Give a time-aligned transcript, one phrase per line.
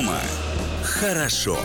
[0.00, 0.18] Дома
[0.82, 1.58] хорошо.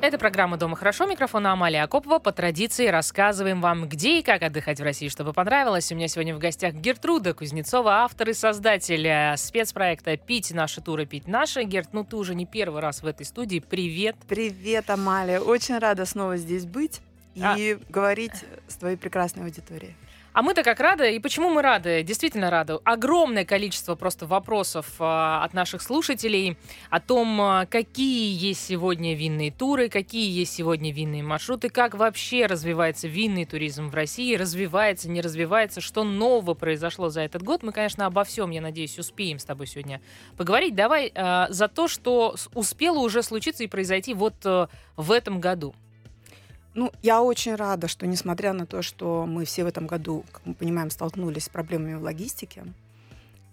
[0.00, 1.04] Это программа «Дома хорошо».
[1.04, 2.18] Микрофон Амалия Акопова.
[2.18, 5.92] По традиции рассказываем вам, где и как отдыхать в России, чтобы понравилось.
[5.92, 11.04] У меня сегодня в гостях Гертруда Кузнецова, автор и создатель э, спецпроекта «Пить наши туры,
[11.04, 11.64] пить наши».
[11.64, 13.58] Герт, ну ты уже не первый раз в этой студии.
[13.58, 14.16] Привет.
[14.26, 15.40] Привет, Амалия.
[15.40, 17.02] Очень рада снова здесь быть
[17.34, 17.92] и а...
[17.92, 19.94] говорить с твоей прекрасной аудиторией.
[20.32, 21.16] А мы-то как рады.
[21.16, 22.02] И почему мы рады?
[22.04, 22.78] Действительно рады.
[22.84, 26.56] Огромное количество просто вопросов э, от наших слушателей
[26.88, 32.46] о том, э, какие есть сегодня винные туры, какие есть сегодня винные маршруты, как вообще
[32.46, 37.64] развивается винный туризм в России, развивается, не развивается, что нового произошло за этот год.
[37.64, 40.00] Мы, конечно, обо всем, я надеюсь, успеем с тобой сегодня
[40.36, 40.76] поговорить.
[40.76, 45.74] Давай э, за то, что успело уже случиться и произойти вот э, в этом году.
[46.74, 50.42] Ну, я очень рада, что несмотря на то, что мы все в этом году, как
[50.46, 52.64] мы понимаем, столкнулись с проблемами в логистике,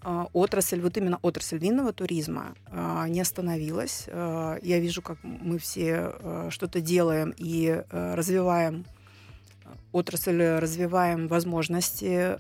[0.04, 4.06] а, отрасль, вот именно отрасль винного туризма а, не остановилась.
[4.08, 6.14] А, я вижу, как мы все
[6.50, 8.86] что-то делаем и развиваем
[9.92, 12.38] отрасль, развиваем возможности,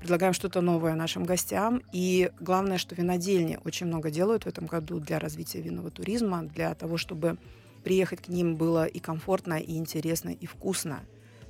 [0.00, 1.82] предлагаем что-то новое нашим гостям.
[1.92, 6.74] И главное, что винодельни очень много делают в этом году для развития винного туризма, для
[6.74, 7.36] того, чтобы
[7.84, 11.00] приехать к ним было и комфортно, и интересно, и вкусно.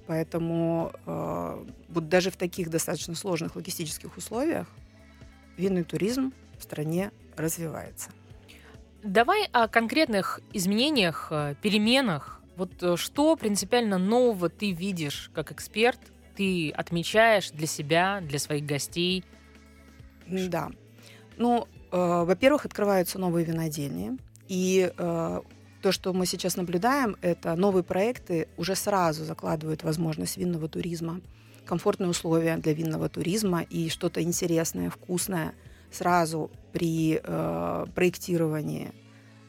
[0.07, 4.67] Поэтому э, вот даже в таких достаточно сложных логистических условиях
[5.57, 8.11] винный туризм в стране развивается.
[9.03, 12.41] Давай о конкретных изменениях, э, переменах.
[12.57, 16.01] Вот э, что принципиально нового ты видишь как эксперт,
[16.37, 19.25] ты отмечаешь для себя, для своих гостей?
[20.27, 20.71] Да.
[21.37, 24.19] Ну, э, во-первых, открываются новые винодельни.
[24.49, 25.41] И э,
[25.81, 31.21] то, что мы сейчас наблюдаем, это новые проекты уже сразу закладывают возможность винного туризма,
[31.65, 35.55] комфортные условия для винного туризма и что-то интересное, вкусное
[35.91, 38.93] сразу при э, проектировании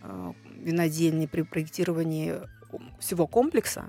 [0.03, 2.39] э, винодельни, при проектировании
[2.99, 3.85] всего комплекса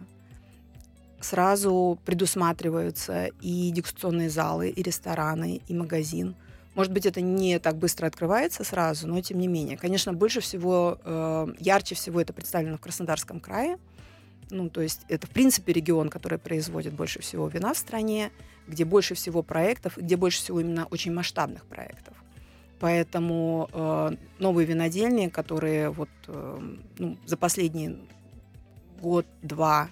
[1.20, 6.34] сразу предусматриваются и дегустационные залы, и рестораны, и магазин–
[6.75, 9.77] может быть, это не так быстро открывается сразу, но тем не менее.
[9.77, 13.78] Конечно, больше всего, э, ярче всего это представлено в Краснодарском крае.
[14.50, 18.31] Ну, то есть это, в принципе, регион, который производит больше всего вина в стране,
[18.66, 22.16] где больше всего проектов, где больше всего именно очень масштабных проектов.
[22.81, 27.99] Поэтому э, новые винодельни, которые вот э, ну, за последний
[29.00, 29.89] год-два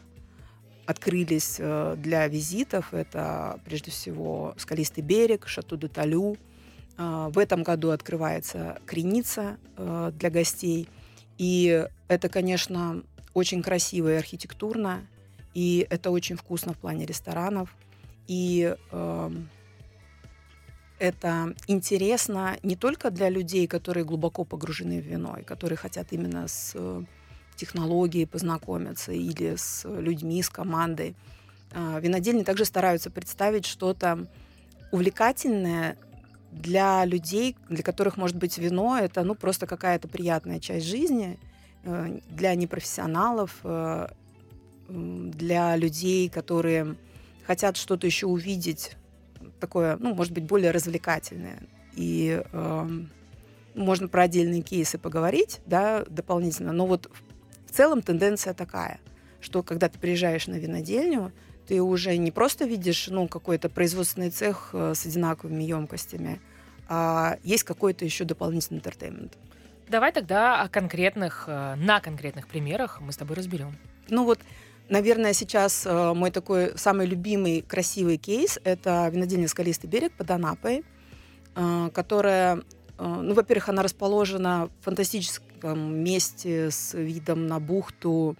[0.87, 6.50] открылись э, для визитов, это прежде всего «Скалистый берег», «Шато де Талю», а,
[6.97, 10.89] в этом году открывается Креница э, для гостей.
[11.39, 13.03] И это, конечно,
[13.35, 15.07] очень красиво и архитектурно,
[15.55, 17.75] и это очень вкусно в плане ресторанов.
[18.27, 19.31] И э,
[20.99, 26.47] это интересно не только для людей, которые глубоко погружены в вино, и которые хотят именно
[26.47, 27.03] с э,
[27.57, 31.17] технологией познакомиться или с людьми, с командой.
[31.73, 34.27] Э, винодельни также стараются представить что-то
[34.93, 35.97] увлекательное
[36.51, 41.39] для людей, для которых, может быть, вино это ну, просто какая-то приятная часть жизни,
[41.85, 44.09] э, для непрофессионалов, э,
[44.89, 46.97] для людей, которые
[47.47, 48.97] хотят что-то еще увидеть,
[49.61, 51.63] такое, ну, может быть, более развлекательное.
[51.95, 52.89] И э,
[53.75, 56.73] можно про отдельные кейсы поговорить, да, дополнительно.
[56.73, 57.11] Но вот
[57.67, 59.01] в целом тенденция такая,
[59.41, 61.33] что когда ты приезжаешь на винодельню,
[61.71, 66.41] ты уже не просто видишь ну, какой-то производственный цех э, с одинаковыми емкостями,
[66.89, 69.39] а есть какой-то еще дополнительный entertainment.
[69.89, 73.79] Давай тогда о конкретных, э, на конкретных примерах мы с тобой разберем.
[74.09, 74.41] Ну вот,
[74.89, 80.83] наверное, сейчас э, мой такой самый любимый красивый кейс– это винодельня «Скалистый берег» под Анапой,
[81.95, 82.63] которая,
[82.99, 88.37] ну, во-первых, она расположена в фантастическом месте с видом на бухту,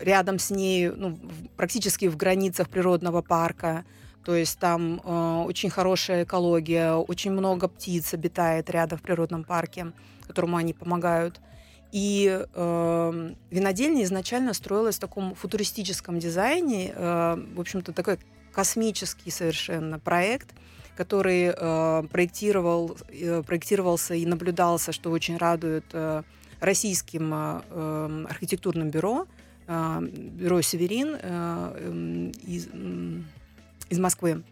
[0.00, 1.18] рядом с ней, ну,
[1.56, 3.84] практически в границах природного парка.
[4.24, 9.92] То есть там э, очень хорошая экология, очень много птиц обитает рядом в природном парке,
[10.26, 11.40] которому они помогают.
[11.92, 18.18] И э, винодельня изначально строилась в таком футуристическом дизайне, э, в общем-то такой
[18.52, 20.54] космический совершенно проект,
[20.96, 26.22] который э, проектировал, э, проектировался и наблюдался, что очень радует э,
[26.60, 29.26] российским э, эм, архитектурным бюро,
[29.66, 32.68] э, бюро «Северин» э, из,
[33.88, 34.42] из Москвы.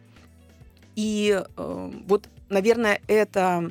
[0.97, 3.71] И вот, наверное, это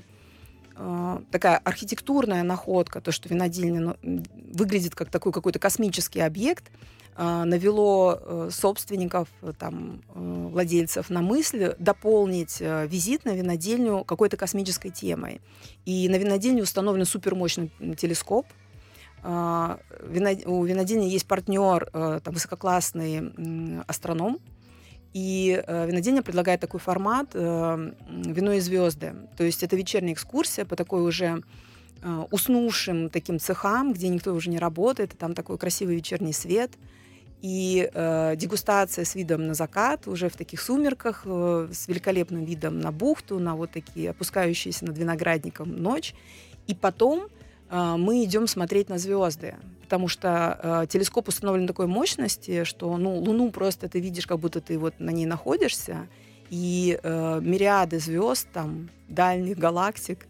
[1.29, 4.23] такая архитектурная находка, то, что винодельня ну,
[4.53, 9.27] выглядит как такой какой-то космический объект, э, навело э, собственников,
[9.57, 15.41] там, владельцев на мысль дополнить визит на винодельню какой-то космической темой.
[15.85, 18.45] И на винодельне установлен супермощный телескоп.
[19.23, 19.27] У
[20.63, 24.39] винодельни есть партнер, там, высококлассный астроном,
[25.17, 29.15] и э, винодельня предлагает такой формат э, «Вино и звезды».
[29.35, 31.41] То есть это вечерняя экскурсия по такой уже
[32.03, 36.71] э, уснувшим таким цехам, где никто уже не работает, и там такой красивый вечерний свет.
[37.41, 42.79] И э, дегустация с видом на закат, уже в таких сумерках, э, с великолепным видом
[42.79, 46.15] на бухту, на вот такие опускающиеся над виноградником ночь.
[46.65, 47.27] И потом
[47.69, 49.55] э, мы идем смотреть на звезды
[49.87, 54.59] потому что э, телескоп установлен такой мощности, что ну, Луну просто ты видишь, как будто
[54.59, 56.09] ты вот на ней находишься,
[56.49, 60.27] и э, мириады звезд, там, дальних галактик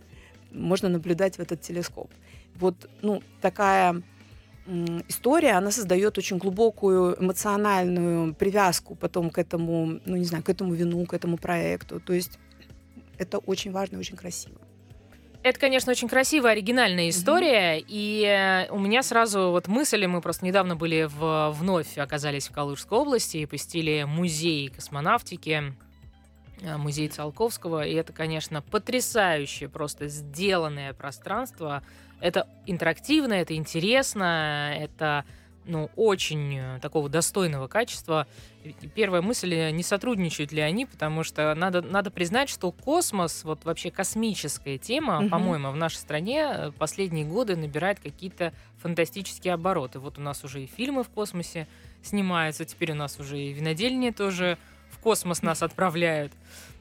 [0.51, 2.11] можно наблюдать в этот телескоп.
[2.55, 4.03] Вот ну, такая
[5.07, 10.73] история, она создает очень глубокую эмоциональную привязку потом к этому, ну не знаю, к этому
[10.73, 11.99] вину, к этому проекту.
[11.99, 12.37] То есть
[13.17, 14.57] это очень важно и очень красиво.
[15.43, 17.77] Это, конечно, очень красивая, оригинальная история.
[17.77, 17.85] Mm-hmm.
[17.87, 22.51] И э, у меня сразу вот мысли, мы просто недавно были в, вновь оказались в
[22.51, 25.73] Калужской области и посетили музей космонавтики,
[26.61, 27.85] музей Циолковского.
[27.85, 31.83] И это, конечно, потрясающее просто сделанное пространство.
[32.19, 35.25] Это интерактивно, это интересно, это
[35.67, 38.27] ну, очень э, такого достойного качества.
[38.95, 43.65] Первая мысль, э, не сотрудничают ли они, потому что надо, надо признать, что космос, вот
[43.65, 45.29] вообще космическая тема, угу.
[45.29, 49.99] по-моему, в нашей стране э, последние годы набирает какие-то фантастические обороты.
[49.99, 51.67] Вот у нас уже и фильмы в космосе
[52.01, 54.57] снимаются, теперь у нас уже и винодельни тоже
[55.07, 56.33] космос нас отправляют.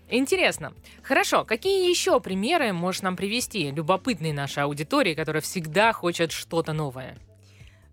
[0.09, 0.73] Интересно.
[1.05, 7.17] Хорошо, какие еще примеры можешь нам привести, любопытные нашей аудитории, которая всегда хочет что-то новое?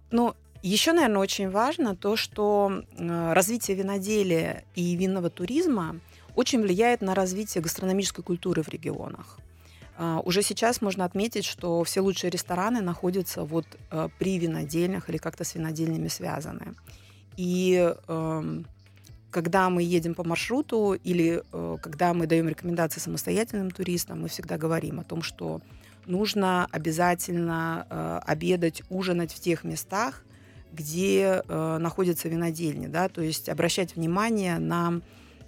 [0.10, 0.34] Ну,
[0.64, 6.00] еще, наверное, очень важно то, что э, развитие виноделия и винного туризма
[6.36, 9.38] очень влияет на развитие гастрономической культуры в регионах.
[10.00, 15.18] А, уже сейчас можно отметить, что все лучшие рестораны находятся вот э, при винодельнях или
[15.18, 16.74] как-то с винодельнями связаны.
[17.38, 18.66] И эм,
[19.34, 24.58] когда мы едем по маршруту или э, когда мы даем рекомендации самостоятельным туристам, мы всегда
[24.58, 25.62] говорим о том, что
[26.06, 30.24] нужно обязательно обедать, ужинать в тех местах,
[30.74, 35.02] где э, находятся винодельни, да, то есть обращать внимание на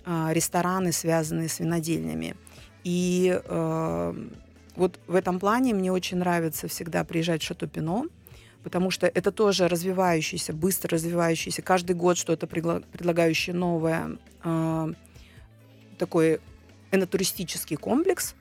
[0.05, 2.35] э, рестораны, связанные с винодельнями.
[2.83, 4.29] И э,
[4.75, 8.05] вот в этом плане мне очень нравится всегда приезжать в Шато Пино,
[8.65, 14.93] потому что это тоже развивающийся, быстро развивающийся, каждый год что-то предлагающее новое, э,
[15.99, 16.39] такой
[16.91, 18.33] энотуристический комплекс,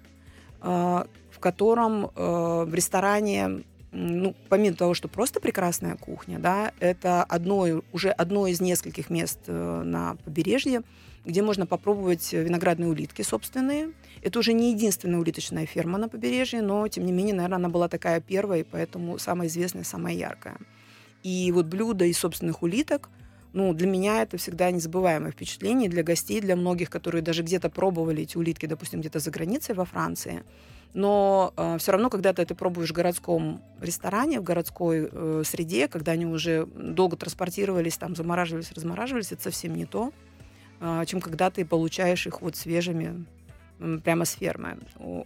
[0.62, 7.22] э, в котором э, в ресторане ну, помимо того, что просто прекрасная кухня, да, это
[7.22, 10.82] одно, уже одно из нескольких мест э, на побережье,
[11.24, 13.92] где можно попробовать виноградные улитки собственные.
[14.20, 17.88] Это уже не единственная улиточная ферма на побережье, но, тем не менее, наверное, она была
[17.88, 20.56] такая первая, и поэтому самая известная, самая яркая.
[21.22, 23.10] И вот блюдо из собственных улиток,
[23.52, 28.24] ну, для меня это всегда незабываемое впечатление, для гостей, для многих, которые даже где-то пробовали
[28.24, 30.42] эти улитки, допустим, где-то за границей во Франции–
[30.94, 35.88] но э, все равно, когда ты это пробуешь в городском ресторане, в городской э, среде,
[35.88, 40.12] когда они уже долго транспортировались, там замораживались, размораживались, это совсем не то,
[40.80, 43.26] э, чем когда ты получаешь их вот свежими
[43.80, 44.78] э, прямо с фермы.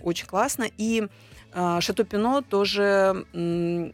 [0.03, 0.67] Очень классно.
[0.79, 1.07] И
[1.53, 3.91] э, Шато Пино тоже э,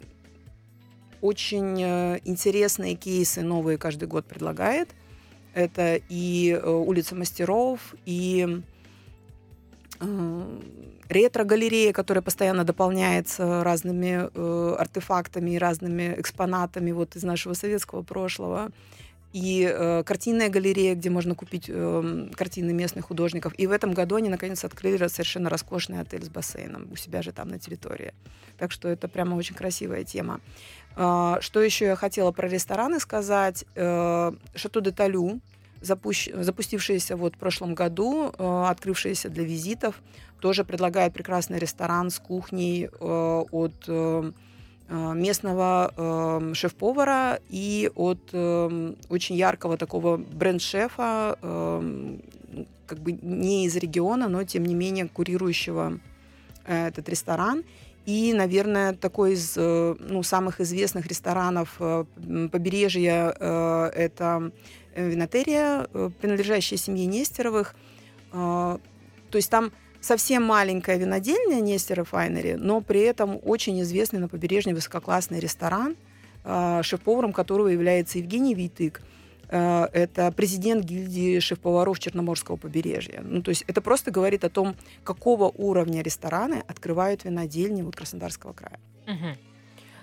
[1.21, 4.91] очень интересные кейсы новые каждый год предлагает.
[5.55, 8.63] Это и э, улица мастеров, и
[11.09, 18.71] ретро-галерея, которая постоянно дополняется разными э, артефактами и разными экспонатами вот из нашего советского прошлого.
[19.35, 23.53] И э, картинная галерея, где можно купить э, картины местных художников.
[23.59, 27.33] И в этом году они наконец открыли совершенно роскошный отель с бассейном у себя же
[27.33, 28.15] там на территории.
[28.59, 30.41] Так что это прямо очень красивая тема.
[30.97, 33.65] Э, что еще я хотела про рестораны сказать?
[33.75, 35.41] Э, Шато де Талю,
[35.85, 36.29] запущ...
[36.33, 40.01] запустившаяся вот в прошлом году, э, открывшаяся для визитов,
[40.41, 44.33] тоже предлагает прекрасный ресторан с кухней э, от э,
[44.89, 52.17] э местного э, шеф-повара и от э, очень яркого такого бренд-шефа, э,
[52.87, 55.99] как бы не из региона, но тем не менее курирующего
[56.67, 57.65] э, этот ресторан.
[58.05, 61.79] И, наверное, такой из э, ну, самых известных ресторанов
[62.53, 63.31] побережья
[63.95, 64.53] это
[64.95, 65.87] винотерия,
[66.21, 67.75] принадлежащая семье Нестеровых.
[68.31, 68.81] То
[69.33, 69.73] есть там
[70.05, 75.97] совсем маленькая винодельня Нестер Файнери, но при этом очень известный на побережье высококлассный ресторан,
[76.45, 79.01] э, шеф-поваром которого является Евгений Витык.
[79.49, 83.23] Э, это президент гильдии шеф-поваров Черноморского побережья.
[83.25, 88.53] Ну, то есть это просто говорит о том, какого уровня рестораны открывают винодельни вот Краснодарского
[88.53, 88.79] края.
[89.07, 89.54] Угу.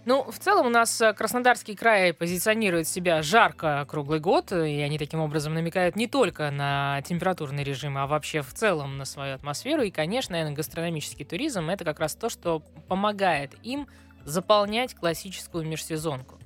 [0.04, 4.98] Ну, в целом у нас э, Краснодарский край позиционирует себя жарко круглый год, и они
[4.98, 9.84] таким образом намекают не только на температурный режим, а вообще в целом на свою атмосферу.
[9.84, 13.88] И, конечно, гастрономический туризм— это как раз то, что помогает им
[14.26, 16.40] заполнять классическую межсезонку.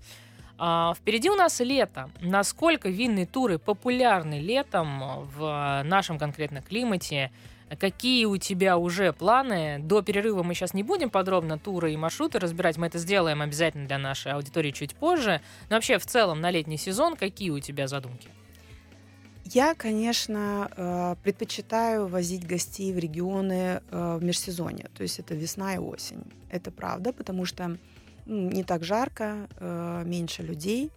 [0.58, 2.10] А, впереди у нас лето.
[2.20, 7.32] Насколько винные туры популярны летом в нашем конкретно климате?
[7.80, 9.80] Какие у тебя уже планы?
[9.80, 12.78] До перерыва мы сейчас не будем подробно туры и маршруты разбирать.
[12.78, 15.42] Мы это сделаем обязательно для нашей аудитории чуть позже.
[15.70, 18.30] Но вообще в целом на летний сезон какие у тебя задумки?
[19.46, 25.76] Я, конечно, э, предпочитаю возить гостей в регионы э, в межсезонье, то есть это весна
[25.76, 26.24] и осень.
[26.50, 27.78] Это правда, потому что
[28.26, 30.92] не так жарко, э, меньше людей.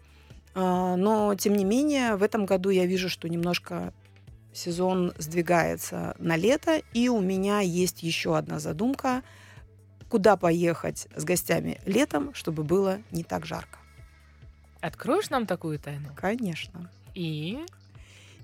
[0.54, 3.92] Но, тем не менее, в этом году я вижу, что немножко
[4.52, 9.22] сезон сдвигается на лето, и у меня есть еще одна задумка,
[10.08, 13.78] куда поехать с гостями летом, чтобы было не так жарко.
[14.80, 16.08] Откроешь нам такую тайну?
[16.16, 16.90] Конечно.
[17.14, 17.58] И?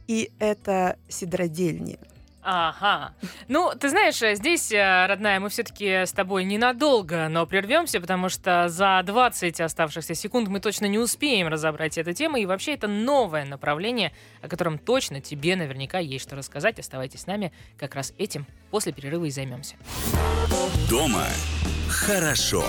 [0.06, 1.98] И это сидродельни.
[2.44, 3.14] Ага.
[3.48, 8.28] Ну, ты знаешь, э, здесь, э, родная, мы все-таки с тобой ненадолго, но прервемся, потому
[8.28, 12.36] что за 20 оставшихся секунд мы точно не успеем разобрать эту тему.
[12.36, 16.78] И вообще это новое направление, о котором точно тебе наверняка есть что рассказать.
[16.78, 19.76] Оставайтесь с нами, как раз этим после перерыва и займемся.
[20.90, 21.24] Дома
[21.88, 22.64] хорошо.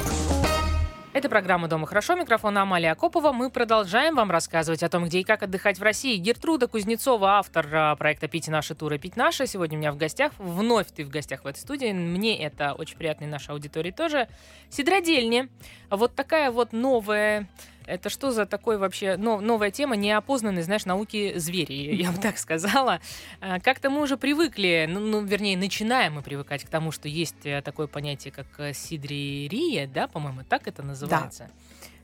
[1.16, 2.16] Это программа «Дома хорошо».
[2.16, 3.32] Микрофон Амалия Акопова.
[3.32, 6.18] Мы продолжаем вам рассказывать о том, где и как отдыхать в России.
[6.18, 9.48] Гертруда Кузнецова, автор а, проекта «Пить наши туры, пить наши».
[9.48, 10.34] Сегодня у меня в гостях.
[10.40, 11.94] Вновь ты в гостях в этой студии.
[11.94, 14.28] Мне это очень приятно и нашей аудитории тоже.
[14.70, 15.48] Сидродельня.
[15.90, 17.48] Вот такая вот новая
[17.88, 22.38] это что за такой вообще но, новая тема, неопознанной, знаешь, науки звери, я бы так
[22.38, 23.00] сказала.
[23.42, 27.46] А, как-то мы уже привыкли, ну, ну, вернее, начинаем мы привыкать к тому, что есть
[27.46, 31.50] э, такое понятие, как э, сидрерия, да, по-моему, так это называется.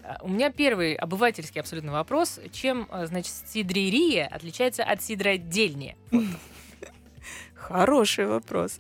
[0.04, 0.18] Да.
[0.22, 2.40] У меня первый обывательский абсолютно вопрос.
[2.52, 5.96] Чем, э, значит, сидрерия отличается от сидродельни?
[7.62, 8.80] Хороший вопрос.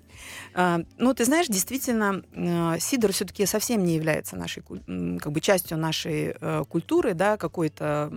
[0.53, 5.77] А, ну, ты знаешь, действительно, а, сидр все-таки совсем не является нашей, как бы частью
[5.77, 8.11] нашей э, культуры, да, какой-то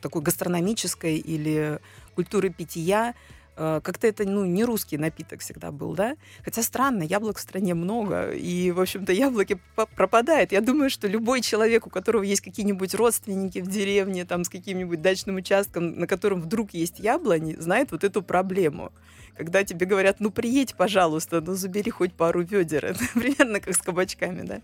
[0.00, 1.80] такой гастрономической или
[2.14, 3.14] культуры питья.
[3.62, 6.16] Э, как-то это, ну, не русский напиток всегда был, да?
[6.42, 9.60] Хотя странно, яблок в стране много, и, в общем-то, яблоки
[9.96, 10.50] пропадают.
[10.50, 15.02] Я думаю, что любой человек, у которого есть какие-нибудь родственники в деревне, там, с каким-нибудь
[15.02, 18.92] дачным участком, на котором вдруг есть яблони, знает вот эту проблему.
[19.36, 22.86] Когда тебе говорят, ну, приедь, пожалуйста, ну, забери хоть пару ведер.
[22.86, 24.62] Это примерно как с кабачками, да?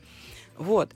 [0.57, 0.91] Вот.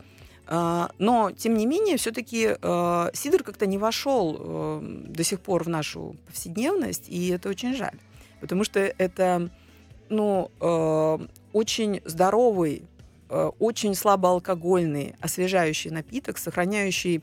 [0.53, 5.63] А, но, тем не менее, все-таки э, сидр как-то не вошел э, до сих пор
[5.63, 7.99] в нашу повседневность, и это очень жаль.
[8.41, 9.49] Потому что это
[10.09, 11.19] ну, э,
[11.53, 12.83] очень здоровый,
[13.61, 17.23] очень слабоалкогольный, освежающий напиток, сохраняющий,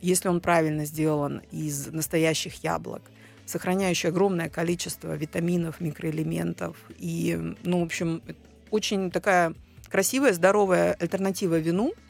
[0.00, 3.02] если он правильно сделан, из настоящих яблок,
[3.44, 6.78] сохраняющий огромное количество витаминов, микроэлементов.
[6.98, 8.22] И, ну, в общем,
[8.70, 9.52] очень такая
[9.90, 11.92] красивая, здоровая альтернатива вину–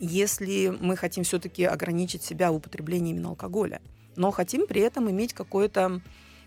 [0.00, 3.80] если мы хотим все-таки ограничить себя в употреблении именно алкоголя,
[4.16, 6.00] но хотим при этом иметь какой-то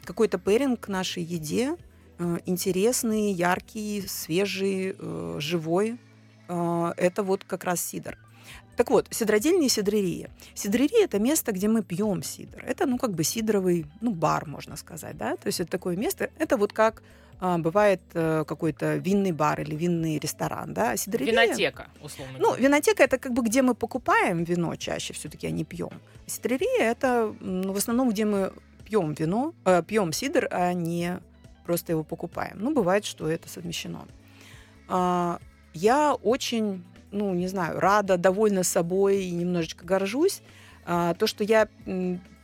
[0.04, 1.75] какой-то пэринг к нашей еде,
[2.18, 5.98] э, интересный, яркий, свежий, э, живой.
[6.48, 8.18] Э, это вот как раз сидр.
[8.77, 10.30] Так вот, сидродельня и сидрерия.
[10.54, 12.63] Сидрерия– это место, где мы пьем сидр.
[12.63, 15.36] Это, ну, как бы сидровый, ну, бар, можно сказать, да?
[15.36, 17.01] То есть это такое место, это вот как
[17.39, 20.96] а, бывает э, какой-то винный бар или винный ресторан, да, а.
[21.08, 25.63] Винотека, условно Ну, винотека— это как бы где мы покупаем вино чаще все-таки, а не
[25.63, 25.91] пьем.
[26.25, 28.53] Сидрерия— это ну, в основном, где мы
[28.86, 31.20] пьем вино, э, пьем сидр, а не
[31.65, 32.58] просто его покупаем.
[32.60, 34.08] Ну, бывает, что это совмещено.
[34.89, 35.38] Э,
[35.75, 40.41] я очень, ну, не знаю, рада, довольна собой и немножечко горжусь.
[40.88, 41.67] Э, то, что я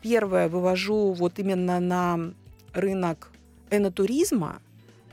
[0.03, 2.33] первое вывожу вот именно на
[2.73, 3.31] рынок
[3.71, 4.61] энотуризма,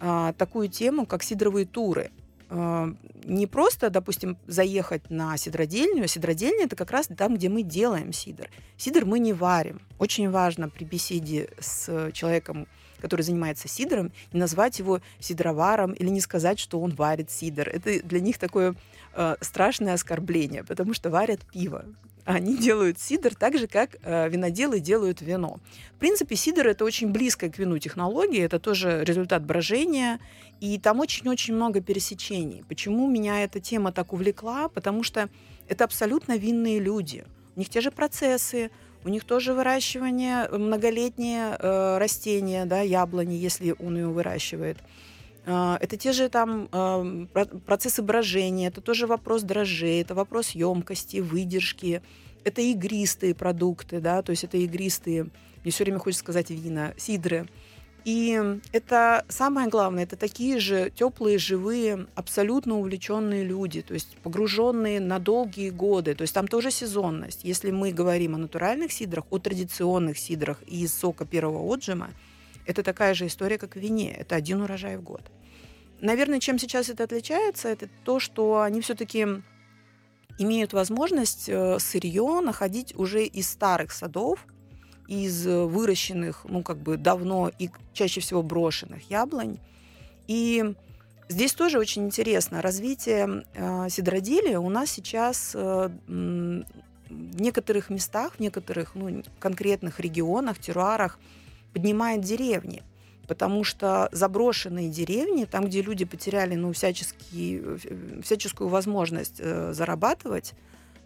[0.00, 2.10] а, такую тему, как сидровые туры.
[2.48, 2.92] А,
[3.24, 6.08] не просто, допустим, заехать на сидродельню.
[6.08, 8.48] Сидродельня– это как раз там, где мы делаем сидр.
[8.76, 9.80] Сидр мы не варим.
[9.98, 12.66] Очень важно при беседе с человеком,
[13.00, 17.68] который занимается сидром, не назвать его сидроваром или не сказать, что он варит сидр.
[17.68, 18.74] Это для них такое
[19.14, 21.84] э, страшное оскорбление, потому что варят пиво.
[22.24, 25.58] Они делают сидр так же, как э, виноделы делают вино.
[25.94, 30.20] В принципе, сидр это очень близкая к вину технология, это тоже результат брожения,
[30.60, 32.64] и там очень-очень много пересечений.
[32.68, 34.68] Почему меня эта тема так увлекла?
[34.68, 35.28] Потому что
[35.68, 37.24] это абсолютно винные люди.
[37.56, 38.70] У них те же процессы,
[39.04, 44.78] у них тоже выращивание, многолетние э, растения, да, яблони, если он ее выращивает.
[45.46, 46.68] Э, это те же там
[47.66, 52.02] процессы брожения, это тоже вопрос дрожжей, это вопрос емкости, выдержки,
[52.44, 55.28] это игристые продукты, да, то есть это игристые,
[55.62, 57.48] мне все время хочется сказать вина, сидры.
[58.04, 58.40] И
[58.72, 65.18] это самое главное, это такие же теплые, живые, абсолютно увлеченные люди, то есть погруженные на
[65.18, 66.14] долгие годы.
[66.14, 67.40] То есть там тоже сезонность.
[67.44, 72.10] Если мы говорим о натуральных сидрах, о традиционных сидрах из сока первого отжима,
[72.70, 74.12] это такая же история, как в вине.
[74.12, 75.22] Это один урожай в год.
[76.00, 79.26] Наверное, чем сейчас это отличается, это то, что они все-таки
[80.38, 84.46] имеют возможность э, сырье находить уже из старых садов,
[85.08, 89.58] из выращенных, ну, как бы давно и чаще всего брошенных яблонь.
[90.28, 90.74] И
[91.28, 92.62] здесь тоже очень интересно.
[92.62, 100.58] Развитие э, сидроделия у нас сейчас э, в некоторых местах, в некоторых ну, конкретных регионах,
[100.58, 101.18] теруарах
[101.72, 102.82] поднимает деревни.
[103.26, 107.78] Потому что заброшенные деревни, там, где люди потеряли ну, всяческие,
[108.22, 110.54] всяческую возможность э, зарабатывать,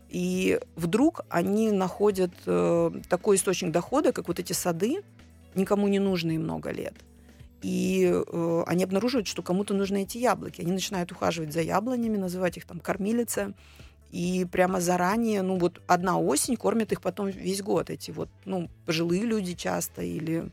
[0.08, 5.02] и вдруг они находят э, такой источник дохода, как вот эти сады,
[5.54, 6.94] никому не нужные много лет.
[7.62, 10.60] И э, они обнаруживают, что кому-то нужны эти яблоки.
[10.60, 13.54] Они начинают ухаживать за яблонями, называть их там кормилица.
[14.14, 17.90] И прямо заранее, ну вот одна осень кормит их потом весь год.
[17.90, 20.52] Эти вот, ну, пожилые люди часто или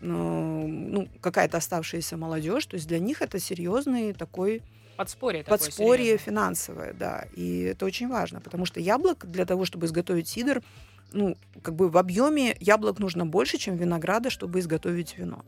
[0.00, 2.64] э, ну, какая-то оставшаяся молодежь.
[2.66, 4.62] То есть для них это серьезный такой
[4.96, 6.18] Подспорье Подспорье серьезное.
[6.18, 7.24] финансовое, да.
[7.34, 10.62] И это очень важно, потому что яблок для того, чтобы изготовить сидр,
[11.12, 15.44] ну, как бы в объеме яблок нужно больше, чем винограда, чтобы изготовить вино.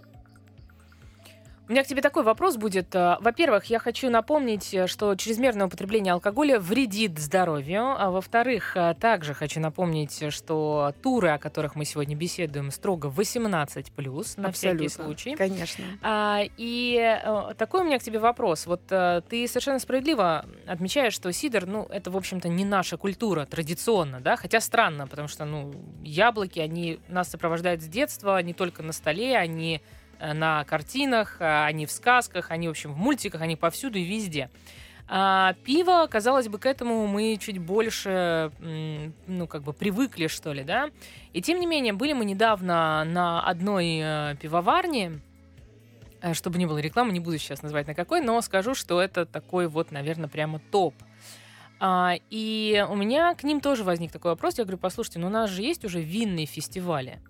[1.66, 2.94] У меня к тебе такой вопрос будет.
[2.94, 7.94] Э, во-первых, я хочу напомнить, э, что чрезмерное употребление алкоголя вредит здоровью.
[7.98, 14.36] А во-вторых, э, также хочу напомнить, что туры, о которых мы сегодня беседуем, строго 18+,
[14.36, 14.54] на Абсолютно.
[14.54, 15.36] всякий случай.
[15.36, 15.84] Конечно.
[16.02, 17.18] А, и
[17.56, 18.66] такой у меня к тебе вопрос.
[18.66, 24.20] Вот ты совершенно справедливо отмечаешь, что сидр, ну, это, в общем-то, не наша культура традиционно,
[24.20, 24.36] да?
[24.36, 29.36] Хотя странно, потому что, ну, яблоки, они нас сопровождают с детства, не только на столе,
[29.36, 29.80] они
[30.32, 34.50] на картинах, а они в сказках, они, в общем, в мультиках, они повсюду и везде.
[35.06, 38.50] А пиво, казалось бы, к этому мы чуть больше,
[39.26, 40.88] ну, как бы привыкли, что ли, да?
[41.34, 45.20] И тем не менее, были мы недавно на одной э, пивоварне,
[46.22, 49.26] э, чтобы не было рекламы, не буду сейчас называть на какой, но скажу, что это
[49.26, 50.94] такой вот, наверное, прямо топ.
[51.80, 54.56] А, и у меня к ним тоже возник такой вопрос.
[54.56, 57.20] Я говорю, послушайте, ну у нас же есть уже винные фестивали.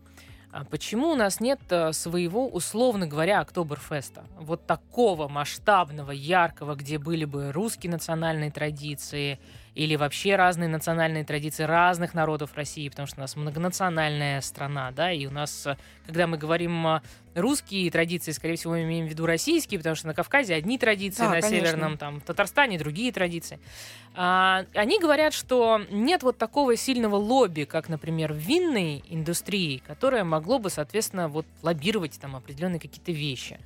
[0.54, 4.22] А почему у нас нет э, своего, условно говоря, Октоберфеста?
[4.38, 9.40] Вот такого масштабного, яркого, где были бы русские национальные традиции
[9.74, 15.10] или вообще разные национальные традиции разных народов России, потому что у нас многонациональная страна, да,
[15.10, 17.00] и у нас, э, когда мы говорим э,
[17.34, 21.22] русские традиции, скорее всего, мы имеем в виду российские, потому что на Кавказе одни традиции,
[21.22, 21.66] да, на конечно.
[21.66, 23.58] Северном, там, Татарстане другие традиции.
[24.14, 30.22] А, они говорят, что нет вот такого сильного лобби, как, например, в винной индустрии, которое
[30.22, 33.58] могло бы, соответственно, вот лоббировать там определенные какие-то вещи.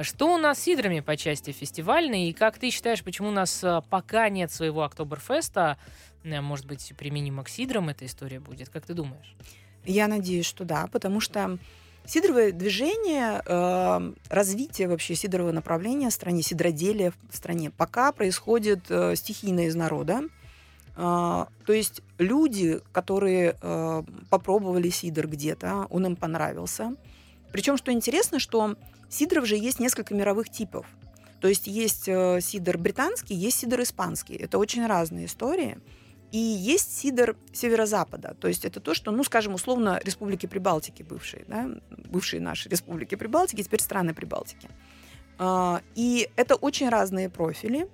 [0.00, 2.28] Что у нас с сидрами по части фестивальной?
[2.28, 5.76] И как ты считаешь, почему у нас а, пока нет своего Октоберфеста?
[6.24, 8.70] Э, может быть, применимо к сидрам эта история будет?
[8.70, 9.36] Как ты думаешь?
[9.84, 11.58] Я надеюсь, что да, потому что
[12.04, 19.14] Сидоровое движение, э, развитие вообще сидорового направления в стране, сидроделия в стране пока происходит э,
[19.14, 20.22] стихийно из народа.
[20.96, 26.96] Э, то есть люди, которые э, попробовали сидр где-то, он им понравился.
[27.52, 28.74] Причем, что интересно, что
[29.12, 30.86] сидров же есть несколько мировых типов.
[31.40, 34.34] То есть есть э, сидр британский, есть сидр испанский.
[34.34, 35.78] Это очень разные истории.
[36.30, 38.36] И есть сидр северо-запада.
[38.40, 43.16] То есть это то, что, ну, скажем, условно, республики Прибалтики бывшие, да, бывшие наши республики
[43.16, 44.68] Прибалтики, теперь страны Прибалтики.
[45.38, 47.88] А, и это очень разные профили.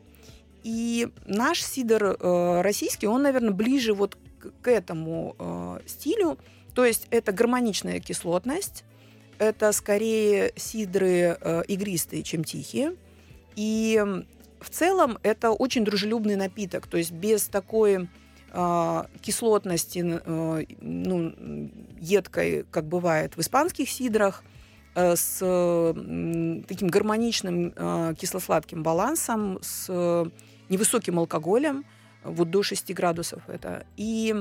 [0.63, 4.19] И наш сидр э, российский, он, наверное, ближе вот
[4.61, 6.39] к этому э, стилю.
[6.75, 8.85] То есть это гармоничная кислотность,
[9.39, 12.95] это скорее сидры э, игристые, чем тихие.
[13.57, 14.03] И
[14.61, 18.09] в целом это очень дружелюбный напиток, то есть без такой
[18.53, 21.71] э, кислотности, э, ну,
[22.01, 24.43] едкой, как бывает в испанских сидрах,
[24.95, 29.89] э, с э, таким гармоничным э, кисло-сладким балансом, с
[30.69, 31.85] невысоким алкоголем,
[32.25, 33.87] вот до 6 градусов это.
[33.97, 34.35] И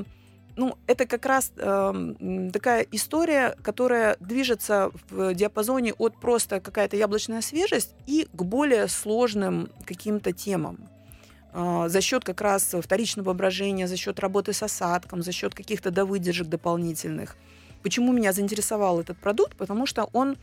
[0.58, 7.41] ну, это как раз э, такая история, которая движется в диапазоне от просто какая-то яблочная
[7.41, 10.80] свежесть и к более сложным каким-то темам.
[11.54, 15.91] Э, за счет как раз вторичного брожения, за счет работы с осадком, за счет каких-то
[15.91, 17.38] довыдержек дополнительных.
[17.84, 19.56] Почему меня заинтересовал этот продукт?
[19.56, 20.38] Потому что он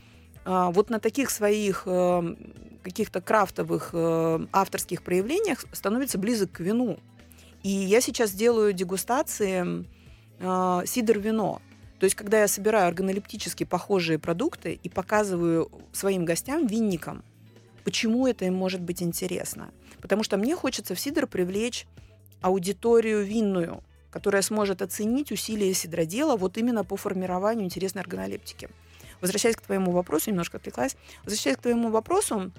[0.45, 2.37] э, вот на таких своих э,
[2.85, 7.01] каких-то крафтовых э, авторских проявлениях становится близок к вину.
[7.65, 9.87] И я сейчас делаю дегустации
[10.45, 11.61] э, сидр-вино.
[11.99, 17.25] То есть, когда я собираю органолептически похожие продукты и показываю своим гостям, винникам,
[17.85, 19.71] почему это им может быть интересно.
[20.01, 21.87] Потому что мне хочется в сидр привлечь
[22.41, 28.69] аудиторию винную, которая сможет оценить усилия сидродела вот именно по формированию интересной органолептики.
[29.21, 32.53] Возвращаясь к твоему вопросу, немножко отвлеклась, возвращаясь к твоему вопросу,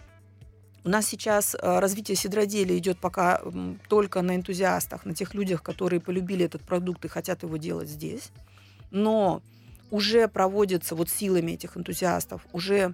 [0.86, 3.42] у нас сейчас э, развитие сидроделия идет пока
[3.90, 8.30] только на энтузиастах, на тех людях, которые полюбили этот продукт и хотят его делать здесь.
[8.92, 9.42] Но
[9.90, 12.94] уже проводится вот силами этих энтузиастов, уже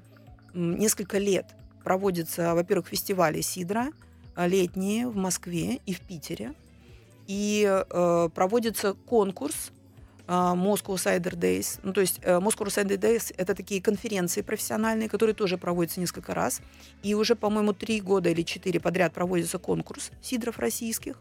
[0.54, 1.48] несколько лет
[1.84, 3.90] проводятся, во-первых, фестивали сидра
[4.38, 6.54] летние в Москве и в Питере.
[7.28, 9.72] И э, проводится конкурс
[10.32, 11.80] Moscow Cider Days.
[11.84, 16.34] Ну, то есть э, Moscow Cider Days— это такие конференции профессиональные, которые тоже проводятся несколько
[16.34, 16.62] раз.
[17.04, 21.16] И уже, по-моему, три года или четыре подряд проводится конкурс сидров российских.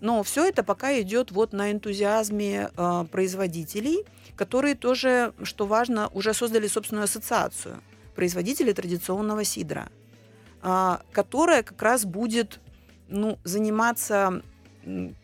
[0.00, 4.04] Но все это пока идет вот на энтузиазме э, производителей,
[4.36, 7.80] которые тоже, что важно, уже создали собственную ассоциацию
[8.14, 9.88] производителей традиционного сидра,
[10.62, 12.60] э, которая как раз будет
[13.08, 14.42] ну, заниматься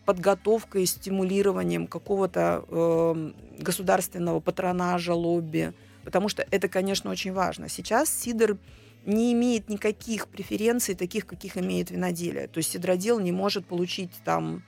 [0.04, 5.72] подготовкой, стимулированием какого-то э, государственного патронажа, лобби,
[6.04, 7.68] потому что это, конечно, очень важно.
[7.68, 8.56] Сейчас сидр
[9.04, 12.46] не имеет никаких преференций, таких, каких имеет виноделие.
[12.46, 14.62] То есть сидродел не может получить там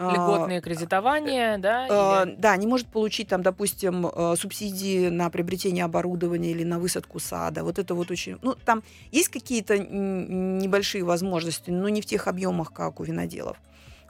[0.00, 1.86] а, Льготное кредитование, э, да?
[2.22, 2.36] Э, или...
[2.36, 7.64] Да, не может получить там, допустим, э, субсидии на приобретение оборудования или на высадку сада.
[7.64, 8.38] Вот это вот очень...
[8.42, 13.56] Ну, там есть какие-то небольшие возможности, но не в тех объемах, как у виноделов.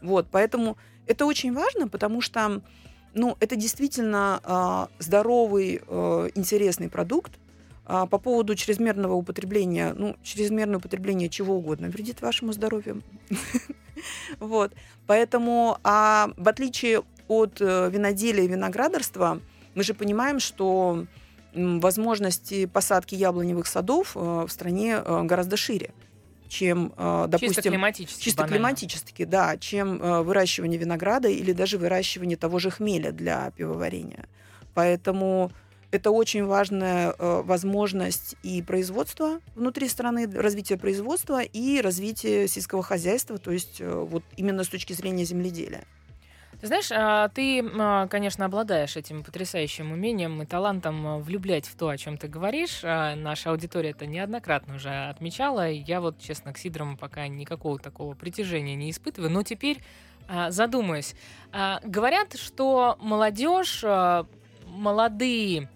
[0.03, 2.61] Вот, поэтому это очень важно, потому что
[3.15, 7.33] ну, это действительно э, здоровый, э, интересный продукт.
[7.91, 13.03] А по поводу чрезмерного употребления, ну, чрезмерное употребление чего угодно вредит вашему здоровью.
[14.39, 14.73] Вот.
[15.09, 19.41] Поэтому, а в отличие от э, виноделия и виноградарства,
[19.75, 21.07] мы же понимаем, что
[21.53, 25.91] возможности посадки яблоневых садов э, в стране э, гораздо шире
[26.49, 27.55] чем, э, допустим...
[27.55, 28.23] Чисто климатически.
[28.23, 28.57] Чисто банально.
[28.57, 34.27] климатически, да, чем э, выращивание винограда или даже выращивание того же хмеля для пивоварения.
[34.75, 35.51] Поэтому
[35.91, 43.39] это очень важная э, возможность и производства внутри страны, развития производства и развития сельского хозяйства,
[43.39, 45.85] то есть вот именно с точки зрения земледелия.
[46.61, 51.77] Ты знаешь, а, ты, а, конечно, обладаешь этим потрясающим умением и талантом а, влюблять в
[51.77, 52.83] то, о чем ты говоришь.
[52.83, 55.71] Наша аудитория это неоднократно уже отмечала.
[55.71, 59.31] Я вот, честно, к сидрам пока никакого такого притяжения не испытываю.
[59.31, 59.81] Но теперь
[60.49, 61.15] задумаюсь.
[61.53, 63.85] Говорят, что молодежь,
[64.67, 65.69] молодые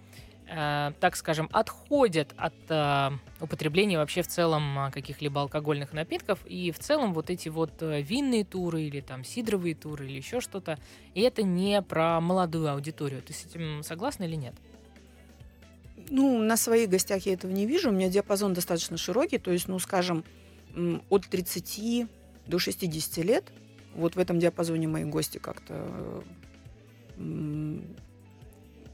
[0.54, 3.10] Э, так скажем, отходят от э,
[3.40, 8.44] употребления вообще в целом э, каких-либо алкогольных напитков, и в целом вот эти вот винные
[8.44, 10.78] туры или там сидровые туры или еще что-то,
[11.14, 13.22] и это не про молодую аудиторию.
[13.22, 14.54] Ты с этим согласна или нет?
[16.10, 17.88] Ну, на своих гостях я этого не вижу.
[17.88, 20.22] У меня диапазон достаточно широкий, то есть, ну, скажем,
[21.08, 22.06] от 30
[22.46, 23.44] до 60 лет.
[23.94, 26.22] Вот в этом диапазоне мои гости как-то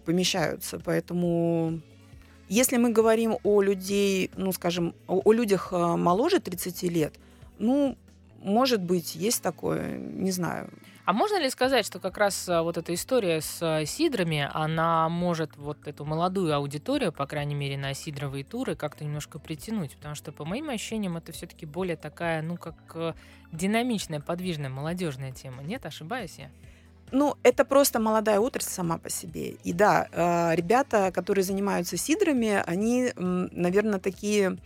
[0.09, 0.81] помещаются.
[0.83, 1.81] Поэтому
[2.49, 7.15] если мы говорим о людей, ну, скажем, о, о людях э, моложе 30 лет,
[7.59, 7.95] ну,
[8.43, 10.71] может быть, есть такое, не знаю.
[11.05, 15.11] А можно ли сказать, что как раз э, вот эта история с э, сидрами, она
[15.11, 19.95] может вот эту молодую аудиторию, по крайней мере, на сидровые туры как-то немножко притянуть?
[19.97, 23.15] Потому что, по моим ощущениям, это все-таки более такая, ну, как
[23.53, 25.63] динамичная, подвижная, молодежная тема.
[25.63, 26.51] Нет, ошибаюсь я?
[27.13, 29.55] Ну, это просто молодая отрасль сама по себе.
[29.65, 34.59] И да, э, ребята, которые занимаются сидрами, они, наверное, такие...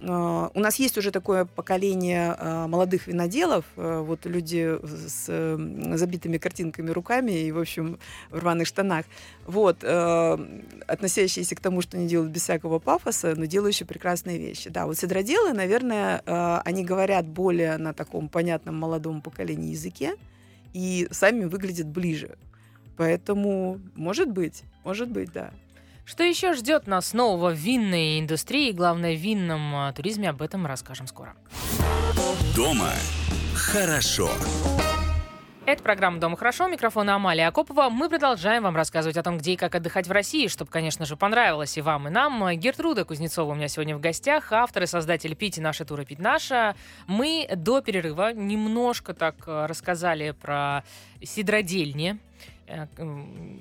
[0.00, 5.26] Э, у нас есть уже такое поколение э, молодых виноделов, вот люди с
[5.96, 7.98] забитыми картинками руками и, в общем,
[8.30, 9.04] в рваных штанах,
[9.46, 14.70] вот, относящиеся к тому, что они делают без всякого пафоса, но делающие прекрасные вещи.
[14.70, 16.22] Да, вот сидроделы, наверное,
[16.64, 20.14] они говорят более на таком понятном молодом поколении языке,
[20.78, 22.38] и сами выглядят ближе.
[22.96, 25.50] Поэтому, может быть, может быть, да.
[26.04, 30.66] Что еще ждет нас нового в винной индустрии, главное, в винном а, туризме, об этом
[30.66, 31.34] расскажем скоро.
[32.54, 32.92] Дома
[33.54, 34.30] хорошо.
[35.68, 36.66] Это программа «Дома хорошо».
[36.66, 37.90] Микрофон Амалия Акопова.
[37.90, 41.14] Мы продолжаем вам рассказывать о том, где и как отдыхать в России, чтобы, конечно же,
[41.14, 42.56] понравилось и вам, и нам.
[42.56, 46.74] Гертруда Кузнецова у меня сегодня в гостях, автор и создатель «Пить наши туры, пить наша».
[47.06, 50.84] Мы до перерыва немножко так э, рассказали про
[51.22, 52.18] сидродельни.
[52.66, 52.86] Э,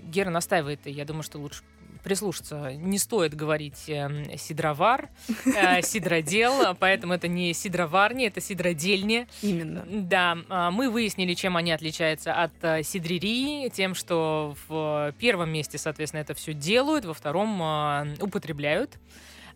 [0.05, 1.61] Гера настаивает, и я думаю, что лучше
[2.07, 2.71] прислушаться.
[2.75, 5.09] Не стоит говорить э, сидровар,
[5.45, 9.27] э, сидродел, поэтому это не сидроварни, это сидродельни.
[9.41, 9.85] Именно.
[9.89, 15.77] Да, э, мы выяснили, чем они отличаются от э, сидрерии, тем, что в первом месте,
[15.77, 18.97] соответственно, это все делают, во втором э, употребляют.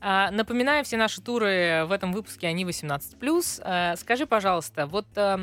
[0.03, 3.61] А, напоминаю, все наши туры в этом выпуске, они 18+.
[3.63, 5.37] А, скажи, пожалуйста, вот э,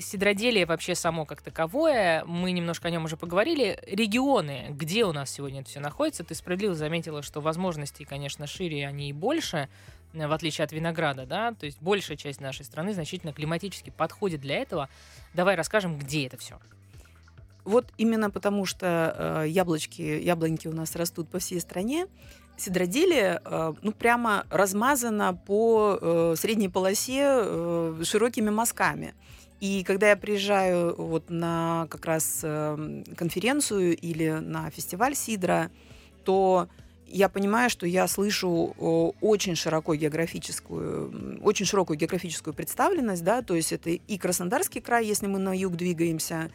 [0.00, 3.78] сидроделие вообще само как таковое, мы немножко о нем уже поговорили.
[3.86, 8.86] Регионы, где у нас сегодня это все находится, ты справедливо заметила, что возможностей, конечно, шире,
[8.86, 9.68] они и больше,
[10.12, 14.56] в отличие от винограда, да, то есть большая часть нашей страны значительно климатически подходит для
[14.56, 14.88] этого.
[15.34, 16.58] Давай расскажем, где это все.
[17.64, 22.06] Вот именно потому, что э, яблочки, яблоньки у нас растут по всей стране,
[22.56, 29.14] сидроделие э, ну, прямо размазано по э, средней полосе э, широкими мазками.
[29.66, 32.44] И когда я приезжаю вот на как раз
[33.16, 35.72] конференцию или на фестиваль Сидра,
[36.24, 36.68] то
[37.08, 38.74] я понимаю, что я слышу
[39.20, 45.26] очень широко географическую, очень широкую географическую представленность, да, то есть это и Краснодарский край, если
[45.26, 46.50] мы на юг двигаемся,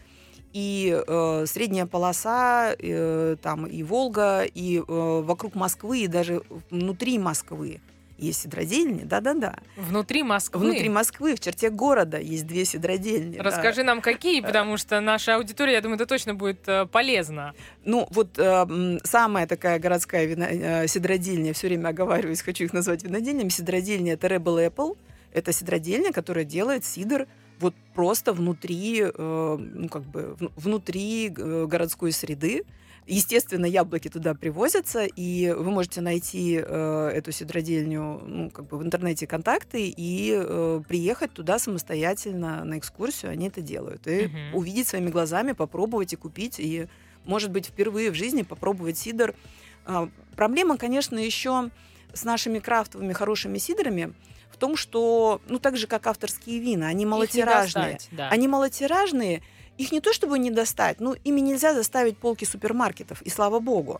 [0.53, 7.19] и э, средняя полоса, э, там и Волга, и э, вокруг Москвы, и даже внутри
[7.19, 7.81] Москвы
[8.21, 9.55] есть сидродельни, да-да-да.
[9.75, 10.61] Внутри Москвы?
[10.61, 13.37] Внутри Москвы, в черте города есть две сидродельни.
[13.37, 13.87] Расскажи да.
[13.87, 17.53] нам, какие, потому что наша аудитория, я думаю, это точно будет э, полезно.
[17.83, 23.03] Ну, вот э, самая такая городская вино, э, сидродельня, все время оговариваюсь, хочу их назвать
[23.03, 24.97] винодельнями, сидродельня это Rebel Apple,
[25.33, 27.27] это сидродельня, которая делает сидр
[27.61, 32.63] вот просто внутри, э, ну, как бы внутри э, городской среды.
[33.07, 38.83] Естественно, яблоки туда привозятся, и вы можете найти э, эту сидродельню ну, как бы в
[38.83, 43.31] интернете контакты и э, приехать туда самостоятельно на экскурсию.
[43.31, 44.07] Они это делают.
[44.07, 44.59] И угу.
[44.59, 46.59] увидеть своими глазами, попробовать и купить.
[46.59, 46.87] И,
[47.25, 49.35] может быть, впервые в жизни попробовать сидр.
[49.85, 51.71] Э, проблема, конечно, еще
[52.13, 54.13] с нашими крафтовыми хорошими сидрами–
[54.61, 57.93] том, что, ну, так же, как авторские вина, они малотиражные.
[57.93, 58.29] Достать, да.
[58.29, 59.41] Они малотиражные,
[59.81, 63.99] их не то чтобы не достать, но ими нельзя заставить полки супермаркетов, и слава богу.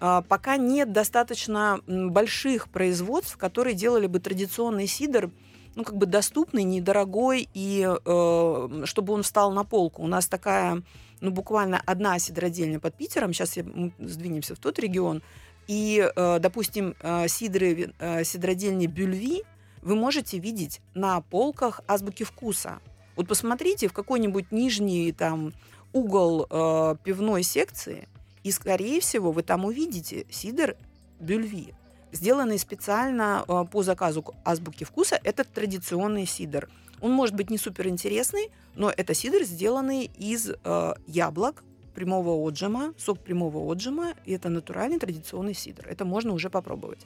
[0.00, 5.30] А, пока нет достаточно больших производств, которые делали бы традиционный сидр,
[5.74, 10.02] ну, как бы доступный, недорогой, и э, чтобы он встал на полку.
[10.02, 10.82] У нас такая,
[11.20, 15.22] ну, буквально одна сидродельня под Питером, сейчас я, мы сдвинемся в тот регион,
[15.68, 19.44] и, э, допустим, э, сидры, э, сидродельни Бюльви,
[19.82, 22.80] вы можете видеть на полках азбуки вкуса.
[23.18, 25.52] Вот посмотрите в какой-нибудь нижний там
[25.92, 28.06] угол э, пивной секции,
[28.44, 30.76] и, скорее всего, вы там увидите сидр
[31.18, 31.74] бюльви,
[32.12, 35.18] сделанный специально э, по заказу азбуки вкуса.
[35.24, 36.68] Это традиционный сидр.
[37.00, 41.64] Он может быть не супер интересный, но это сидр, сделанный из э, яблок,
[41.96, 45.88] прямого отжима, сок прямого отжима, и это натуральный традиционный сидр.
[45.88, 47.00] Это можно уже попробовать.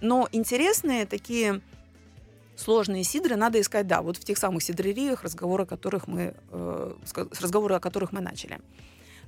[0.00, 1.62] Но интересные такие
[2.58, 6.92] сложные сидры надо искать, да, вот в тех самых сидрериях, разговоры о которых мы, э,
[7.04, 8.58] с разговора о которых мы начали.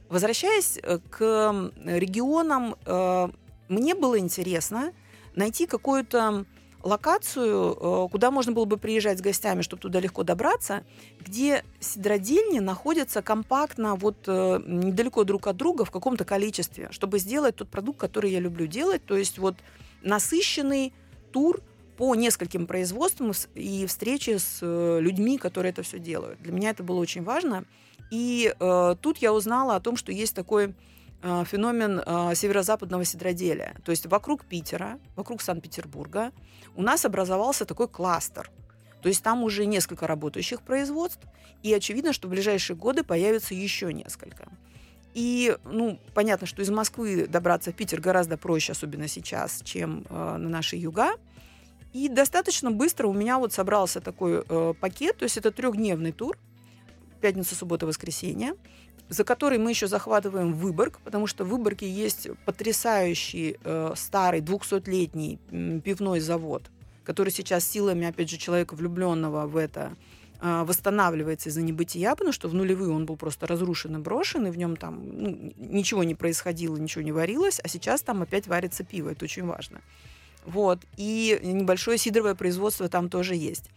[0.08, 3.28] Возвращаясь э, к регионам, э,
[3.68, 4.92] мне было интересно
[5.36, 6.44] найти какую-то
[6.82, 10.82] локацию, э, куда можно было бы приезжать с гостями, чтобы туда легко добраться,
[11.20, 17.56] где сидродельни находятся компактно, вот э, недалеко друг от друга в каком-то количестве, чтобы сделать
[17.56, 19.54] тот продукт, который я люблю делать, то есть вот
[20.02, 20.92] насыщенный
[21.32, 21.60] тур
[22.00, 26.40] по нескольким производствам и встречи с э, людьми, которые это все делают.
[26.40, 27.66] Для меня это было очень важно.
[28.10, 30.74] И э, тут я узнала о том, что есть такой
[31.22, 33.76] э, феномен э, северо-западного сидроделия.
[33.84, 36.32] То есть вокруг Питера, вокруг Санкт-Петербурга
[36.74, 38.50] у нас образовался такой кластер.
[39.02, 41.20] То есть там уже несколько работающих производств,
[41.62, 44.48] и очевидно, что в ближайшие годы появится еще несколько.
[45.12, 50.36] И, ну, понятно, что из Москвы добраться в Питер гораздо проще, особенно сейчас, чем э,
[50.38, 51.10] на наши юга.
[51.92, 56.38] И достаточно быстро у меня вот собрался такой э, пакет, то есть это трехдневный тур,
[57.20, 58.54] пятница, суббота, воскресенье,
[59.08, 65.40] за который мы еще захватываем Выборг, потому что в Выборге есть потрясающий э, старый 200-летний
[65.50, 66.62] э, пивной завод,
[67.04, 69.96] который сейчас силами, опять же, человека влюбленного в это
[70.40, 74.50] э, восстанавливается из-за небытия, потому что в нулевые он был просто разрушен и брошен, и
[74.50, 78.84] в нем там ну, ничего не происходило, ничего не варилось, а сейчас там опять варится
[78.84, 79.80] пиво, это очень важно.
[80.46, 80.80] Вот.
[80.96, 83.70] И небольшое сидровое производство там тоже есть.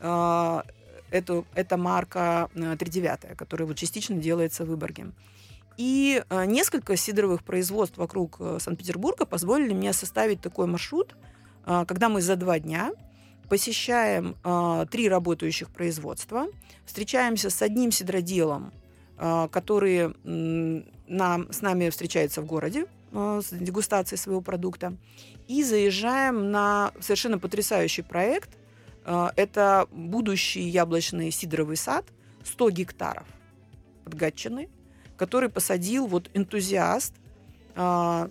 [0.00, 0.64] А,
[1.10, 5.12] это, это марка 39, которая вот частично делается в Выборге.
[5.76, 11.16] И несколько сидоровых производств вокруг Санкт-Петербурга позволили мне составить такой маршрут,
[11.64, 12.92] когда мы за два дня
[13.48, 14.36] посещаем
[14.88, 16.46] три работающих производства,
[16.86, 18.72] встречаемся с одним сидроделом,
[19.16, 24.96] который нам, с нами встречается в городе, Э, с дегустацией своего продукта.
[25.46, 28.50] И заезжаем на совершенно потрясающий проект.
[29.04, 32.04] Э, это будущий яблочный сидоровый сад,
[32.44, 33.26] 100 гектаров
[34.04, 34.68] под Гатчиной,
[35.16, 37.14] который посадил вот энтузиаст
[37.76, 38.28] э,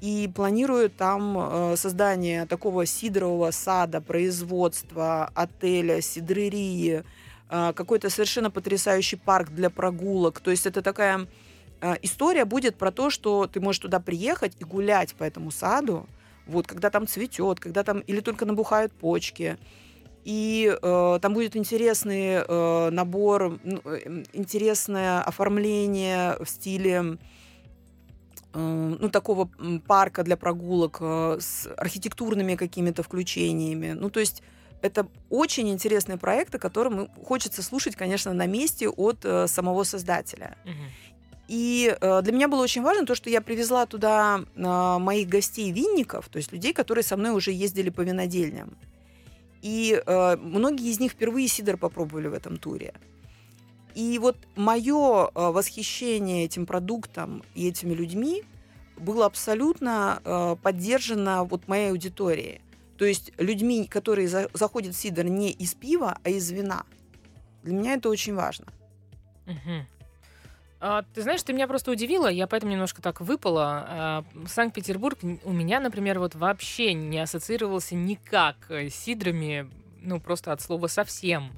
[0.00, 7.04] и планирует там создание такого сидорового сада, производства, отеля, сидрерии,
[7.48, 10.40] какой-то совершенно потрясающий парк для прогулок.
[10.40, 11.28] То есть это такая
[12.02, 16.06] история будет про то, что ты можешь туда приехать и гулять по этому саду,
[16.46, 19.58] вот, когда там цветет, когда там или только набухают почки.
[20.24, 27.18] И э, там будет интересный э, набор, э, интересное оформление в стиле
[28.54, 29.50] э, ну, такого
[29.86, 33.92] парка для прогулок э, с архитектурными какими-то включениями.
[33.92, 34.44] Ну, то есть
[34.80, 40.56] это очень интересный проект, о котором хочется слушать, конечно, на месте от самого создателя.
[40.64, 41.11] Угу.
[41.52, 46.30] И э, для меня было очень важно то, что я привезла туда э, моих гостей-винников,
[46.30, 48.74] то есть людей, которые со мной уже ездили по винодельням.
[49.60, 52.94] И э, многие из них впервые сидор попробовали в этом туре.
[53.94, 58.44] И вот мое э, восхищение этим продуктом и этими людьми
[58.96, 62.62] было абсолютно поддержано вот моей аудиторией.
[62.96, 66.84] То есть людьми, которые за, заходят в сидор не из пива, а из вина.
[67.62, 68.66] Для меня это очень важно.
[69.46, 69.86] Угу.
[70.84, 73.86] А, ты знаешь, ты меня просто удивила, я поэтому немножко так выпала.
[73.86, 80.60] А, Санкт-Петербург у меня, например, вот вообще не ассоциировался никак с сидрами, ну, просто от
[80.60, 81.52] слова совсем.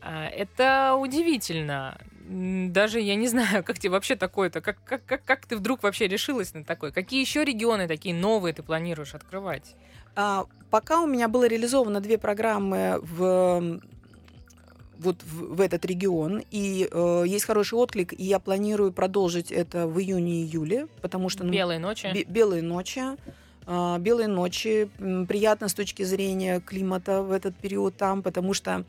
[0.00, 1.98] А, это удивительно.
[2.28, 6.06] Даже я не знаю, как тебе вообще такое-то, как, как, как, как ты вдруг вообще
[6.06, 6.92] решилась на такое?
[6.92, 9.74] Какие еще регионы такие новые ты планируешь открывать?
[10.14, 13.80] А, пока у меня было реализовано две программы в
[15.00, 16.42] вот в, в этот регион.
[16.50, 21.44] И э, есть хороший отклик, и я планирую продолжить это в июне-июле, потому что...
[21.44, 22.10] Ну, белые ночи.
[22.14, 23.02] Бе- белые ночи.
[23.66, 24.88] Э, белые ночи
[25.28, 28.84] приятно с точки зрения климата в этот период там, потому что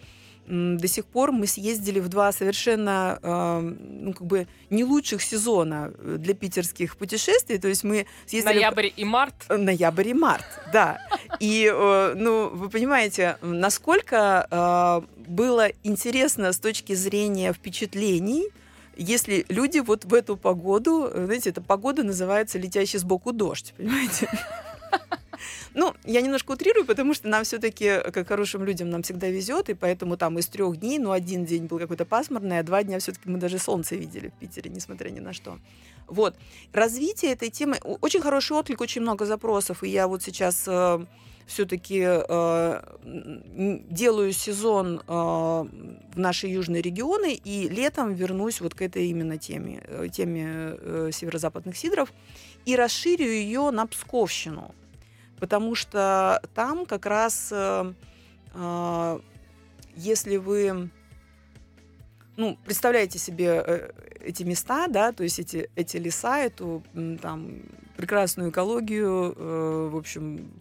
[0.48, 5.94] до сих пор мы съездили в два совершенно, э, ну, как бы, не лучших сезона
[6.04, 7.58] для питерских путешествий.
[7.60, 8.56] То есть мы съездили...
[8.56, 9.36] Ноябрь и март?
[9.50, 11.00] Ноябрь и март, да.
[11.40, 18.50] И, э, ну, вы понимаете, насколько э, было интересно с точки зрения впечатлений,
[18.98, 24.30] если люди вот в эту погоду, знаете, эта погода называется летящий сбоку дождь, понимаете?
[25.74, 29.74] Ну, я немножко утрирую, потому что нам все-таки, как хорошим людям, нам всегда везет, и
[29.74, 33.30] поэтому там из трех дней, ну, один день был какой-то пасмурный, а два дня все-таки
[33.30, 35.60] мы даже солнце видели в Питере, несмотря ни на что.
[36.08, 36.36] Вот.
[36.74, 41.06] Развитие этой темы, очень хороший отклик, очень много запросов, и я вот сейчас э,
[41.46, 42.82] все-таки э,
[43.90, 49.82] делаю сезон э, в наши южные регионы, и летом вернусь вот к этой именно теме,
[49.86, 52.12] э, теме э, северо-западных сидров,
[52.66, 54.74] и расширю ее на Псковщину.
[55.40, 57.94] Потому что там как раз, э,
[58.54, 59.20] э,
[59.96, 60.90] если вы
[62.38, 63.92] ну, представляете себе э,
[64.24, 66.84] эти места, да, то есть эти, эти леса, эту
[67.22, 67.62] там
[67.98, 70.52] прекрасную экологию, э, в общем,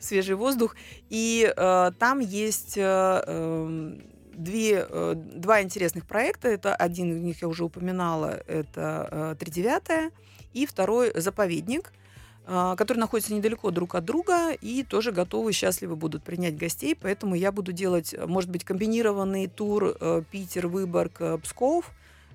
[0.00, 0.76] свежий воздух.
[1.08, 2.82] И э, там есть э,
[3.26, 6.48] эм, две, э, два интересных проекта.
[6.48, 10.10] Это один из них я уже упоминала, это э, «Тридевятая»,
[10.52, 11.92] и второй «Заповедник»,
[12.46, 16.96] а, которые находятся недалеко друг от друга и тоже готовы, счастливы будут принять гостей.
[17.00, 21.92] Поэтому я буду делать, может быть, комбинированный тур э, Питер, Выборг, э, Псков,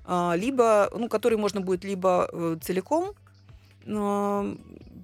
[0.08, 3.16] либо, ну, который можно будет либо э, целиком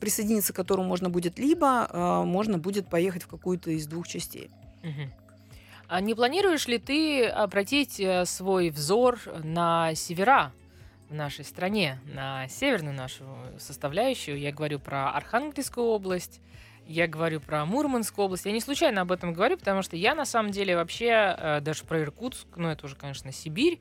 [0.02, 4.50] присоединиться к которому можно будет, либо можно будет поехать в какую-то из двух частей.
[5.88, 10.52] А не планируешь ли ты обратить свой взор на севера
[11.10, 13.26] в нашей стране, на северную нашу
[13.60, 14.40] составляющую.
[14.40, 16.40] Я говорю про Архангельскую область,
[16.88, 18.46] я говорю про Мурманскую область.
[18.46, 21.84] Я не случайно об этом говорю, потому что я на самом деле вообще, э, даже
[21.84, 23.80] про Иркутск, ну это уже, конечно, Сибирь,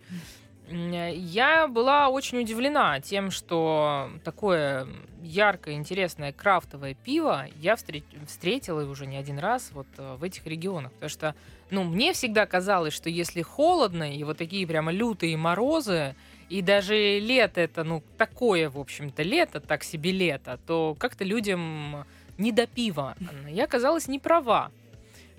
[0.71, 4.87] я была очень удивлена тем, что такое
[5.23, 10.93] яркое, интересное крафтовое пиво я встретила уже не один раз вот э, в этих регионах.
[10.93, 11.35] Потому что,
[11.71, 16.15] ну, мне всегда казалось, что если холодно и вот такие прямо лютые морозы,
[16.49, 22.05] и даже лето это, ну, такое, в общем-то, лето, так себе лето, то как-то людям
[22.39, 23.17] не до пива.
[23.49, 24.71] Я оказалась не права.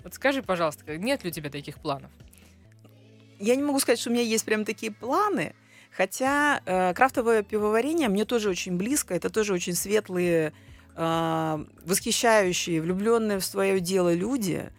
[0.04, 2.10] Вот скажи, пожалуйста, нет ли у тебя таких планов?
[3.42, 5.54] Я не могу сказать, что у меня есть прям такие планы,
[5.90, 10.52] хотя э, крафтовое пивоварение мне тоже очень близко, это тоже очень светлые,
[10.94, 14.70] э, восхищающие, влюбленные в свое дело люди,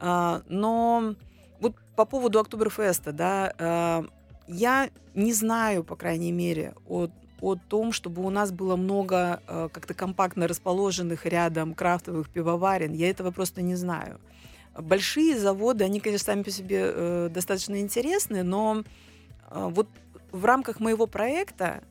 [0.00, 1.14] э, но
[1.60, 4.04] вот по поводу Октоберфеста, да, э,
[4.46, 7.08] я не знаю, по крайней мере, о,
[7.40, 12.92] о том, чтобы у нас было много э, как-то компактно расположенных рядом крафтовых пивоварен.
[12.92, 14.20] Я этого просто не знаю.
[14.78, 18.84] Большие заводы, они, конечно, сами по себе э, достаточно интересны, но
[19.50, 19.88] э, вот
[20.30, 21.82] в рамках моего проекта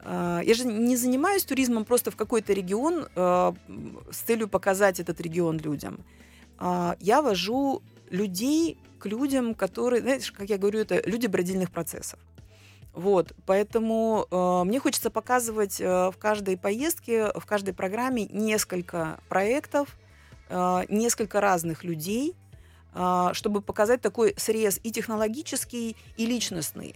[0.00, 3.52] э, я же не занимаюсь туризмом просто в какой-то регион э,
[4.10, 6.04] с целью показать этот регион людям.
[6.58, 12.18] Э, я вожу людей к людям, которые, знаешь, как я говорю, это люди бродильных процессов.
[12.92, 19.98] Вот, поэтому э, мне хочется показывать э, в каждой поездке, в каждой программе несколько проектов,
[20.48, 22.34] несколько разных людей,
[22.94, 26.94] э, чтобы показать такой срез и технологический, и личностный,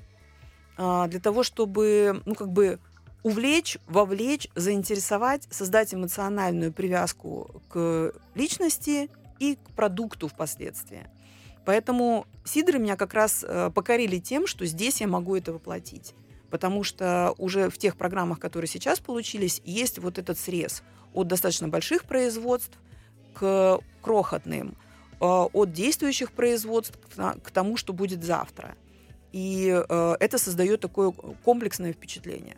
[0.79, 2.79] э, для того, чтобы, ну, как бы
[3.23, 11.07] увлечь, вовлечь, заинтересовать, создать эмоциональную привязку к личности и к продукту впоследствии.
[11.65, 16.15] Поэтому сидры меня как раз э, покорили тем, что здесь я могу это воплотить.
[16.51, 20.83] Потому что уже в тех программах, которые сейчас получились, есть вот этот срез
[21.13, 22.79] от достаточно больших производств
[23.41, 24.77] к крохотным,
[25.21, 28.75] э, от действующих производств к тому, что будет завтра.
[29.33, 32.57] И э, это создает такое комплексное впечатление.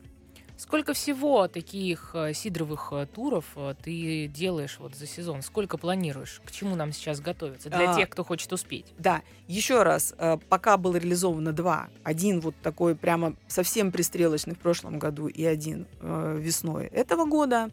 [0.57, 5.43] Сколько всего таких э, сидровых туров ты делаешь вот за сезон?
[5.43, 6.41] Сколько планируешь?
[6.45, 8.87] К чему нам сейчас готовиться для а, тех, кто хочет успеть?
[8.99, 10.14] Да, еще раз,
[10.49, 11.89] пока было реализовано два.
[12.05, 17.70] Один вот такой прямо совсем пристрелочный в прошлом году и один весной этого года.